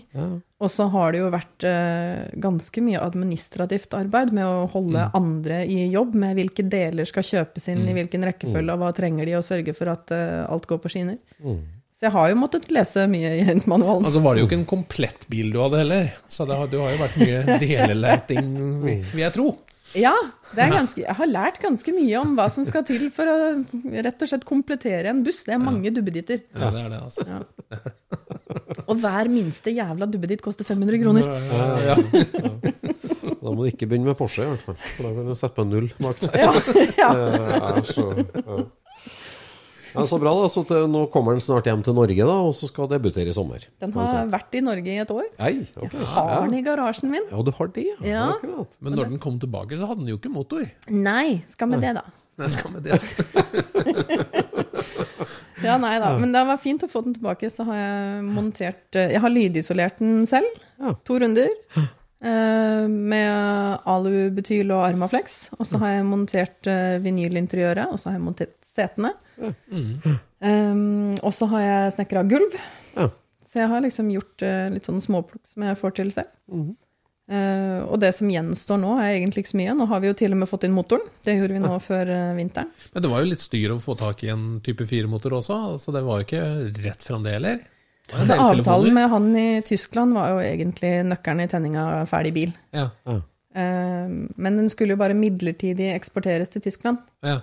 [0.63, 5.65] Og så har det jo vært uh, ganske mye administrativt arbeid med å holde andre
[5.67, 9.35] i jobb, med hvilke deler skal kjøpes inn, i hvilken rekkefølge, og hva trenger de,
[9.41, 11.19] og sørge for at uh, alt går på skinner.
[12.03, 14.07] Så jeg har jo måttet lese mye i Haynes-manualen.
[14.09, 16.81] Altså var det jo ikke en komplett bil du hadde heller, så det har, du
[16.83, 18.55] har jo vært mye deleleting,
[18.87, 19.53] vil jeg tro.
[19.99, 20.13] Ja,
[20.55, 23.37] det er ganske, jeg har lært ganske mye om hva som skal til for å
[24.05, 25.43] rett og slett komplettere en buss.
[25.45, 26.41] Det er mange duppeditter.
[26.57, 27.27] Ja, det er det, altså.
[27.29, 27.41] Ja.
[28.87, 31.29] Og hver minste jævla duppeditt koster 500 kroner.
[31.85, 31.97] Ja,
[33.43, 34.77] Da må du ikke begynne med Porsche, i hvert fall.
[34.97, 36.37] For da kan du sette på null bak der.
[36.39, 36.53] Ja,
[37.03, 38.61] ja.
[39.93, 40.05] Er så, ja.
[40.05, 40.49] Ja, så bra, da.
[40.53, 43.37] Så til, nå kommer den snart hjem til Norge, da, og så skal debutere i
[43.37, 43.67] sommer.
[43.83, 45.29] Den har vært i Norge i et år.
[45.37, 45.99] Ei, okay.
[45.99, 47.29] Jeg Har den i garasjen min?
[47.31, 47.99] Ja, du har det, ja.
[48.09, 48.25] Ja.
[48.39, 48.81] Akkurat.
[48.81, 50.65] Men når den kom tilbake, så hadde den jo ikke motor.
[50.89, 52.07] Nei, skal med det, da.
[52.41, 52.97] Nei, skal med det.
[55.63, 56.17] Ja, nei da.
[56.19, 57.51] Men det var fint å få den tilbake.
[57.53, 60.49] Så har jeg montert eh, Jeg har lydisolert den selv.
[60.83, 60.97] Ja.
[61.07, 61.53] To runder.
[62.23, 65.51] eh, Med alubutyl og Armaflex.
[65.59, 69.15] Og så har jeg montert eh, vinylinteriøret, og så har jeg montert setene.
[70.43, 72.55] Um, og så har jeg snekra gulv.
[72.97, 73.11] Ja.
[73.47, 74.43] Så jeg har liksom gjort
[74.73, 76.31] litt sånn småplukk som jeg får til selv.
[77.31, 79.75] Eh, og det som gjenstår nå, er egentlig ikke så mye.
[79.79, 81.07] Nå har vi jo til og med fått inn motoren.
[81.25, 82.73] Det gjorde vi nå før eh, vinteren.
[82.93, 85.95] Men det var jo litt styr å få tak i en type 4-motor også, så
[85.95, 86.45] det var jo ikke
[86.85, 87.63] rett fram det heller.
[88.13, 92.53] Altså, avtalen med han i Tyskland var jo egentlig nøkkelen i tenninga av ferdig bil.
[92.77, 93.21] Ja, Ja.
[94.37, 96.99] men den skulle jo bare midlertidig eksporteres til Tyskland.
[97.23, 97.41] ja,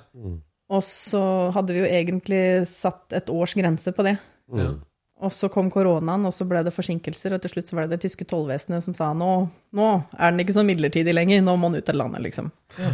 [0.70, 4.18] Og så hadde vi jo egentlig satt et års grense på det.
[4.56, 4.74] ja.
[5.22, 7.98] Og så kom koronaen, og så ble det forsinkelser, og til slutt så var det
[8.00, 11.68] det tyske tollvesenet som sa nå, nå er den ikke så midlertidig lenger, nå må
[11.74, 12.52] den ut av landet, liksom.
[12.80, 12.94] Ja.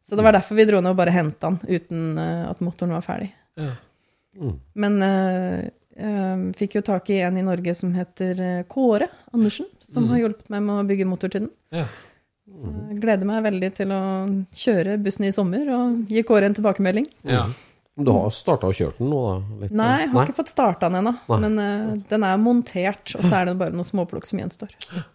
[0.00, 2.94] Så det var derfor vi dro ned og bare henta den uten eh, at motoren
[2.96, 3.28] var ferdig.
[3.60, 3.74] Ja.
[4.74, 5.68] Men eh, eh,
[6.56, 10.10] fikk jo tak i en i Norge som heter eh, Kåre Andersen, som Mm.
[10.12, 11.50] har hjulpet meg med å bygge motor til den.
[11.74, 11.86] Ja.
[12.48, 14.00] Så jeg gleder meg veldig til å
[14.54, 17.06] kjøre bussen i sommer og gi Kåre en tilbakemelding.
[17.24, 17.46] ja.
[17.98, 19.56] Du har starta og kjørt den nå, da?
[19.64, 23.24] Litt, Nei, jeg har ikke fått starta den ennå, men uh, den er montert, og
[23.26, 24.70] så er det bare noe småplukk som gjenstår.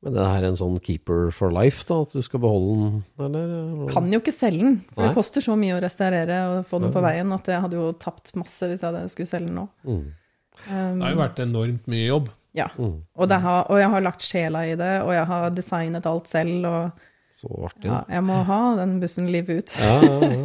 [0.00, 1.98] Men det her er en sånn keeper for life, da?
[2.06, 2.86] At du skal beholde
[3.20, 3.82] den, eller?
[3.92, 5.10] Kan jo ikke selge den, for Nei.
[5.10, 7.90] det koster så mye å restaurere og få den på veien at jeg hadde jo
[8.00, 9.66] tapt masse hvis jeg hadde skulle selge den nå.
[9.84, 10.00] Mm.
[10.60, 12.32] Um, Det har jo vært enormt mye jobb.
[12.56, 12.70] Ja.
[12.80, 12.96] Mm.
[13.14, 16.32] Og, det har, og jeg har lagt sjela i det, og jeg har designet alt
[16.32, 17.06] selv, og
[17.44, 17.86] Så artig.
[17.92, 19.76] ja, jeg må ha den bussen livet ut.
[19.78, 20.42] Ja, ja, ja.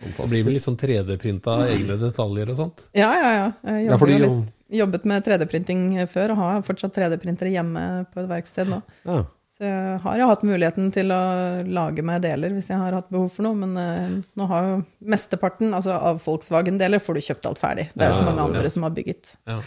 [0.00, 2.84] Det blir vel litt sånn 3D-printa egne detaljer og sånt.
[2.96, 3.48] Ja, ja, ja.
[3.68, 8.32] Jeg Ja, fordi litt, jobbet med 3D-printing før, og har fortsatt 3D-printere hjemme på et
[8.32, 8.82] verksted nå.
[9.08, 9.22] ja.
[9.60, 11.20] Så jeg har jo hatt muligheten til å
[11.68, 14.78] lage meg deler hvis jeg har hatt behov for noe, men eh, nå har jo
[15.04, 17.90] mesteparten altså av Volkswagen-deler får du kjøpt alt ferdig.
[17.92, 19.34] Det er jo så mange andre som har bygget.
[19.50, 19.58] Ja.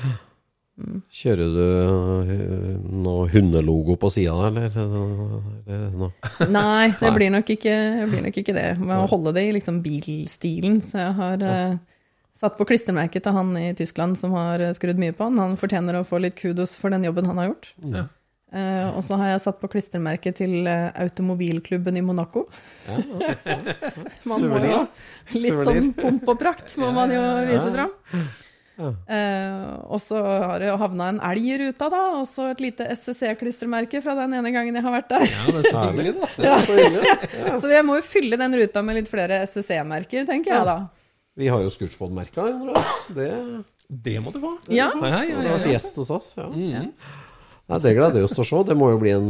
[1.14, 2.70] Kjører du øh,
[3.06, 4.74] noe hundelogo på sida, eller?
[4.74, 6.10] eller no?
[6.49, 7.16] Nei, det Nei.
[7.20, 7.76] blir nok ikke,
[8.10, 8.68] blir nok ikke det.
[8.82, 10.82] Med å holde det i liksom bilstilen.
[10.82, 11.76] Så jeg har eh,
[12.38, 15.39] satt på klistremerket til han i Tyskland som har eh, skrudd mye på han.
[15.41, 17.71] Han fortjener å få litt kudos for den jobben han har gjort.
[17.93, 18.07] Ja.
[18.53, 22.43] Uh, og så har jeg satt på klistremerket til uh, automobilklubben i Monaco.
[24.29, 24.84] man må jo
[25.34, 27.73] Litt sånn pomp og prakt må man jo vise Ja.
[27.73, 27.95] fram.
[28.73, 32.86] Uh, og så har det havna en elg i ruta, da, og så et lite
[32.93, 35.25] SCC-klistremerke fra den ene gangen jeg har vært der.
[35.29, 37.57] ja, det er så hyggelig, da.
[37.63, 40.77] Så jeg må jo fylle den ruta med litt flere SCC-merker, tenker jeg da.
[41.36, 42.45] Vi har jo Scootspod-merka.
[43.15, 43.29] Det
[43.88, 44.55] Det må du få.
[44.69, 44.91] Ja.
[45.01, 46.34] Ja, ja, har vært gjest hos oss.
[46.38, 46.47] Ja.
[46.49, 46.91] Mm.
[47.63, 48.61] Nei, det gleder vi oss til å se.
[48.67, 49.29] Det må jo bli en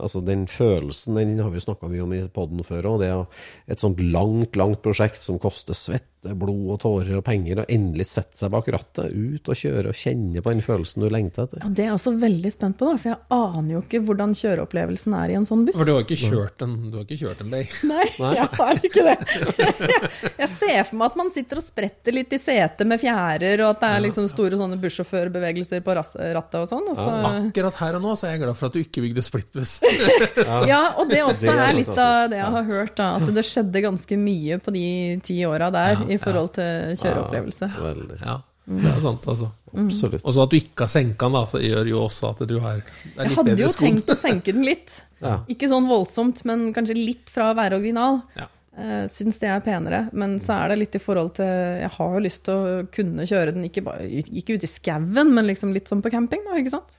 [0.00, 3.04] Altså, den følelsen, den har vi snakka mye om i poden før òg.
[3.04, 3.24] Det er
[3.72, 5.76] et sånt langt, langt prosjekt som koster
[6.20, 9.90] svette, blod og tårer og penger, og endelig sette seg bak rattet, ut og kjøre
[9.90, 11.60] og kjenne på den følelsen du lengter etter.
[11.62, 14.34] Ja, Det er jeg også veldig spent på, da, for jeg aner jo ikke hvordan
[14.34, 15.76] kjøreopplevelsen er i en sånn buss.
[15.76, 17.66] For du har ikke kjørt en, du har ikke kjørt en bay.
[17.90, 18.06] Nei,
[18.36, 19.16] jeg har ikke det.
[20.40, 23.74] Jeg ser for meg at man sitter og spretter litt i setet med fjærer, og
[23.74, 26.86] at det er liksom store sånne bussjåførbevegelser på rattet og sånn.
[26.92, 29.24] Og så, Akkurat her og nå så er jeg glad for at du ikke bygde
[29.24, 29.74] splittbuss.
[30.70, 33.44] ja, og det også er er litt av det jeg har hørt, da, at det
[33.46, 34.86] skjedde ganske mye på de
[35.26, 37.68] ti åra der i forhold til kjøreopplevelse.
[37.80, 38.18] Veldig.
[38.20, 38.36] Ja,
[38.70, 39.50] det er sant, altså.
[39.70, 40.24] Absolutt.
[40.24, 42.56] Og så at du ikke har senka den, da, så gjør jo også at du
[42.62, 43.86] har bedre Jeg hadde jo skodd.
[43.86, 44.96] tenkt å senke den litt.
[45.20, 45.34] Ja.
[45.52, 48.22] Ikke sånn voldsomt, men kanskje litt fra å være original.
[48.38, 48.46] Ja.
[48.72, 49.98] Uh, syns det er penere.
[50.16, 51.50] Men så er det litt i forhold til
[51.82, 55.34] Jeg har jo lyst til å kunne kjøre den, ikke, bare, ikke ute i skauen,
[55.36, 56.96] men liksom litt sånn på camping, da, ikke sant?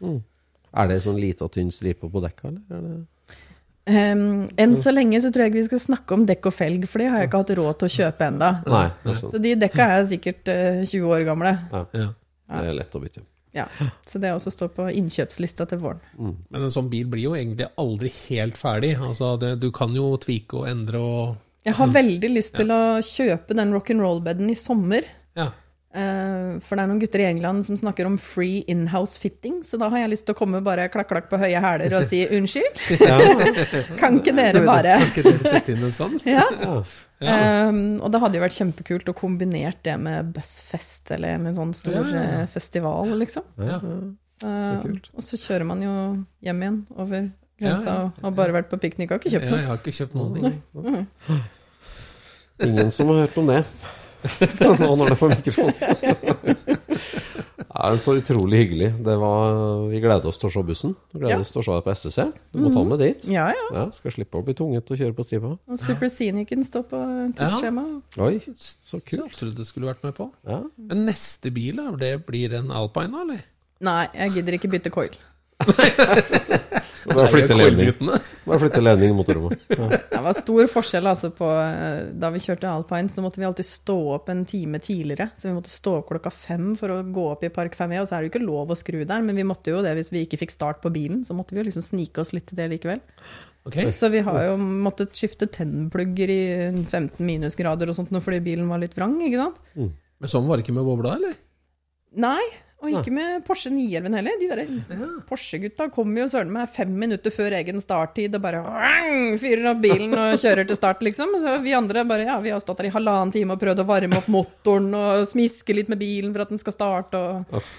[0.78, 3.02] Er det sånn lite og tynn stripe på dekka, eller?
[3.92, 4.24] Um,
[4.62, 7.04] enn så lenge så tror jeg ikke vi skal snakke om dekk og felg, for
[7.04, 8.52] det har jeg ikke hatt råd til å kjøpe enda.
[8.72, 9.34] Nei, sånn.
[9.34, 11.54] Så de dekka er sikkert uh, 20 år gamle.
[11.74, 12.08] Ja.
[12.08, 13.26] det er lett å bytte.
[13.52, 13.66] Ja.
[14.08, 16.02] Så det også står på innkjøpslista til våren.
[16.16, 18.94] Men en sånn bil blir jo egentlig aldri helt ferdig.
[19.00, 22.82] Altså, det, du kan jo tvike og endre og Jeg har veldig lyst til å
[23.06, 25.06] kjøpe den rock'n'roll-beden i sommer.
[25.38, 25.52] Ja.
[25.92, 29.76] Eh, for det er noen gutter i England som snakker om free in-house fitting, så
[29.82, 32.80] da har jeg lyst til å komme bare klakk-klakk på høye hæler og si unnskyld.
[34.00, 36.20] kan ikke dere bare Kan ikke dere sette inn en sånn?
[36.32, 36.48] Ja.
[37.22, 37.36] Ja.
[37.70, 41.60] Um, og det hadde jo vært kjempekult å kombinert det med buzzfest, eller med en
[41.60, 42.40] sånn stor Ja, ja, ja.
[42.40, 43.46] eh, festival, liksom.
[43.62, 43.78] Ja.
[44.42, 44.50] Så,
[44.82, 45.12] kult.
[45.14, 45.94] og så kjører man jo
[46.42, 47.28] hjem igjen over
[47.62, 47.98] grensa ja.
[48.10, 50.40] og har bare vært på piknik og ikke kjøpt Ja, jeg har ikke kjøpt noen
[50.40, 51.42] ting.
[52.66, 53.62] Ingen som har hørt om det.
[54.82, 55.72] Nå når det får mikrofon.
[57.72, 58.90] Ja, det er så utrolig hyggelig.
[59.06, 59.54] Det var,
[59.90, 60.92] vi gleder oss til å se bussen.
[61.14, 61.46] Vi gleder Ja.
[61.46, 62.26] oss til å se deg på SSC.
[62.52, 63.26] Du må ta med dit.
[63.32, 63.68] Ja, ja.
[63.78, 65.54] Ja, skal slippe å bli tvunget til å kjøre på stripa.
[65.72, 67.00] Og Super Scenicen står på
[67.40, 67.86] tidsskjema.
[68.28, 69.24] Oi, så Så kult.
[69.26, 70.30] absolutt du skulle vært med på.
[70.46, 70.62] Ja.
[70.78, 73.42] Men neste bil, det blir en Alpine, eller?
[73.82, 75.16] Nei, jeg gidder ikke bytte coil.
[77.10, 77.92] Bare flytte ledning.
[78.46, 79.66] Bare flytte ledning i motorrommet.
[79.74, 79.88] Ja.
[80.12, 83.68] Det var stor forskjell altså på eh, Da vi kjørte Alpine, så måtte vi alltid
[83.68, 85.32] stå opp en time tidligere.
[85.38, 88.02] Så vi måtte stå opp klokka fem for å gå opp i Park 5E.
[88.04, 89.96] Og så er det jo ikke lov å skru der, men vi måtte jo det
[89.98, 91.24] hvis vi ikke fikk start på bilen.
[91.28, 93.02] Så måtte vi jo liksom snike oss litt til det likevel.
[93.70, 93.92] Okay.
[93.94, 96.44] Så vi har jo måttet skifte tennplugger i
[96.90, 99.60] 15 minusgrader og sånt fordi bilen var litt vrang, ikke sant?
[99.78, 101.38] Men sånn var det ikke med bobla, eller?
[102.22, 102.42] Nei,
[102.82, 104.34] og ikke med Porsche 911 heller.
[104.42, 104.66] De der
[105.30, 108.62] Porsche-gutta kommer jo søren meg fem minutter før egen starttid og bare
[109.42, 111.28] fyrer opp bilen og kjører til start, liksom.
[111.44, 113.90] Så vi andre bare ja, vi har stått der i halvannen time og prøvd å
[113.90, 117.34] varme opp motoren og smiske litt med bilen for at den skal starte og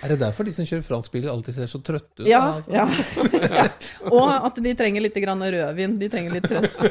[0.04, 2.28] Er det derfor de som kjører franskbiler alltid ser så trøtte ut?
[2.30, 2.42] Ja.
[2.46, 2.70] da, altså?
[2.78, 2.86] ja.
[4.14, 5.98] og at de trenger litt grann rødvin.
[5.98, 6.78] De trenger litt trøst.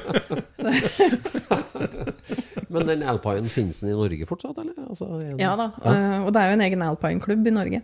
[2.71, 4.75] Men den alpinen finnes den i Norge fortsatt, eller?
[4.87, 7.81] Altså, en, Ja da, eh, og det er jo en egen alpine-klubb i Norge.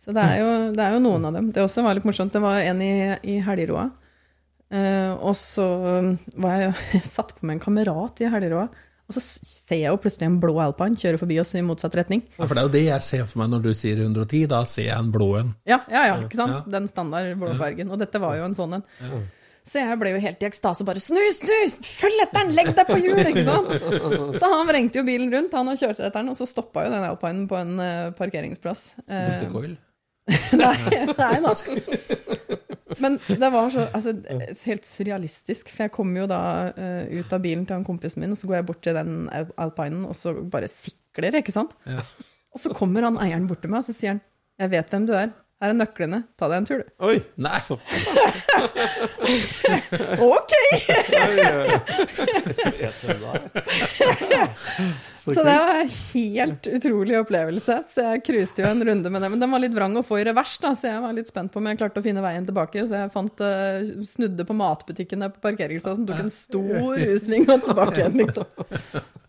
[0.00, 1.50] Så det er, jo, det er jo noen av dem.
[1.54, 2.32] Det også var litt morsomt.
[2.34, 2.94] Det var en i,
[3.34, 3.88] i Helgeroa.
[4.74, 5.66] Eh, og så
[6.40, 8.68] var jeg, jeg satt på med en kamerat i Helgeroa.
[9.04, 12.22] Og så ser jeg jo plutselig en blå alpine kjøre forbi oss i motsatt retning.
[12.38, 14.46] Ja, for det er jo det jeg ser for meg når du sier 110.
[14.48, 15.50] Da ser jeg en blå en.
[15.68, 16.56] Ja, ja, ja, ikke sant?
[16.56, 16.62] Ja.
[16.78, 17.92] Den standard blåfargen.
[17.92, 18.86] Og dette var jo en sånn en.
[19.64, 20.84] Så jeg ble jo helt i ekstase.
[20.84, 21.54] Bare snu, snu!
[21.88, 22.52] Følg etter den!
[22.56, 23.20] Legg deg på hjul!
[23.30, 23.70] Ikke sant?
[24.36, 26.92] Så han vrengte jo bilen rundt, han og kjørte etter den, og så stoppa jo
[26.92, 28.84] den alpinen på en eh, parkeringsplass.
[29.08, 29.76] Nei, Multicoil.
[30.60, 30.74] nei,
[31.16, 31.54] nei da.
[33.00, 34.12] Men det var så altså,
[34.68, 36.40] helt surrealistisk, for jeg kom jo da
[36.76, 39.24] uh, ut av bilen til han kompisen min, og så går jeg bort til den
[39.34, 41.74] al- alpinen, og så bare sikler, ikke sant?
[41.88, 42.04] Ja.
[42.54, 44.22] Og så kommer han eieren bort til meg, og så sier han,
[44.60, 45.32] jeg vet hvem du er,
[45.64, 46.86] her er nøklene, ta deg en tur, du.
[47.08, 47.16] Oi!
[47.40, 47.58] Nei,
[50.24, 50.52] Ok!
[55.24, 57.78] Så det var en helt utrolig opplevelse.
[57.94, 59.30] Så jeg cruiset jo en runde med det.
[59.32, 61.52] Men den var litt vrang å få i revers, da, så jeg var litt spent
[61.52, 62.84] på om jeg klarte å finne veien tilbake.
[62.84, 67.64] Så jeg fant, uh, snudde på matbutikken der på parkeringsplassen, tok en stor U-sving og
[67.64, 68.44] tilbake igjen, liksom.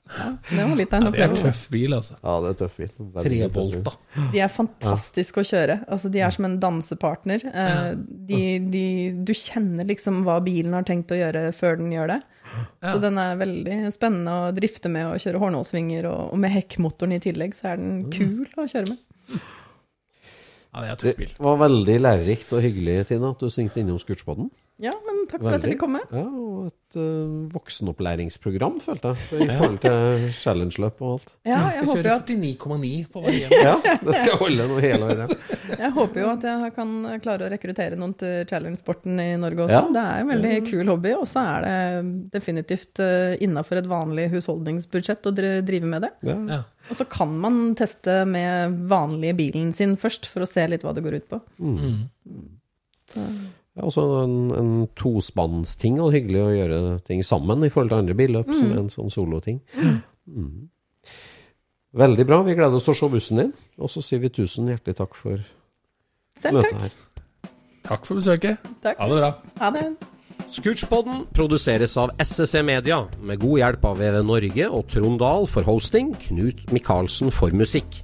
[0.05, 2.13] Ja, det var litt av en det er en tøff bil, altså.
[2.21, 2.91] Ja, det er tøff bil.
[3.25, 3.87] Bil.
[4.35, 5.79] De er fantastiske å kjøre.
[5.89, 7.45] Altså, de er som en dansepartner.
[7.49, 7.89] Eh,
[8.29, 8.83] De, de,
[9.25, 12.19] du kjenner liksom hva bilen har tenkt å gjøre før den gjør det.
[12.85, 17.17] Så den er veldig spennende å drifte med og kjøre hårnålsvinger, og, og med hekkmotoren
[17.17, 19.01] i tillegg, så er den kul å kjøre med.
[20.75, 21.25] Ja, det er.
[21.25, 24.49] Det var veldig lærerikt og hyggelig, Tina, at du svingte innom Scootspoden.
[24.83, 26.01] Ja, men takk for at jeg fikk komme.
[26.11, 31.31] Ja, og et uh, voksenopplæringsprogram, følte jeg, i forhold til challenge-løp og alt.
[31.47, 33.55] Ja, Jeg jeg skal håper, kjøre 49,9 på vei hjem.
[33.69, 35.31] Ja, det skal holde noe hele året.
[35.85, 36.91] jeg håper jo at jeg kan
[37.23, 39.79] klare å rekruttere noen til challenge-sporten i Norge også.
[39.79, 39.95] Ja.
[39.95, 44.27] Det er en veldig kul hobby, og så er det definitivt uh, innafor et vanlig
[44.35, 46.11] husholdningsbudsjett å drive med det.
[46.27, 46.65] Ja.
[46.89, 50.93] Og så kan man teste med vanlige bilen sin først, for å se litt hva
[50.95, 51.39] det går ut på.
[53.11, 53.25] Så,
[53.75, 56.77] Ja, også en, en tospannsting, og hyggelig å gjøre
[57.09, 59.59] ting sammen i forhold til andre billøp, som er en sånn soloting.
[60.25, 60.69] Mm.
[61.95, 62.39] Veldig bra.
[62.47, 65.19] Vi gleder oss til å se bussen din, og så sier vi tusen hjertelig takk
[65.19, 65.43] for
[66.39, 66.81] selv møtet takk.
[66.87, 67.51] her.
[67.85, 68.63] Takk for besøket.
[68.83, 68.97] Takk.
[68.99, 69.31] Ha det bra.
[69.59, 69.85] Ha det.
[70.55, 75.67] Scootspodden produseres av SSC Media, med god hjelp av VV Norge og Trond Dahl for
[75.67, 77.99] hosting, Knut Micaelsen for musikk.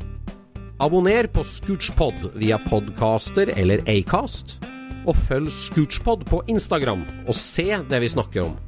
[0.81, 4.57] Abonner på Scootspod via podcaster eller Acast,
[5.05, 8.59] og følg Scootspod på Instagram og se det vi snakker om.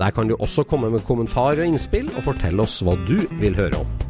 [0.00, 3.58] Der kan du også komme med kommentarer og innspill, og fortelle oss hva du vil
[3.58, 4.09] høre om.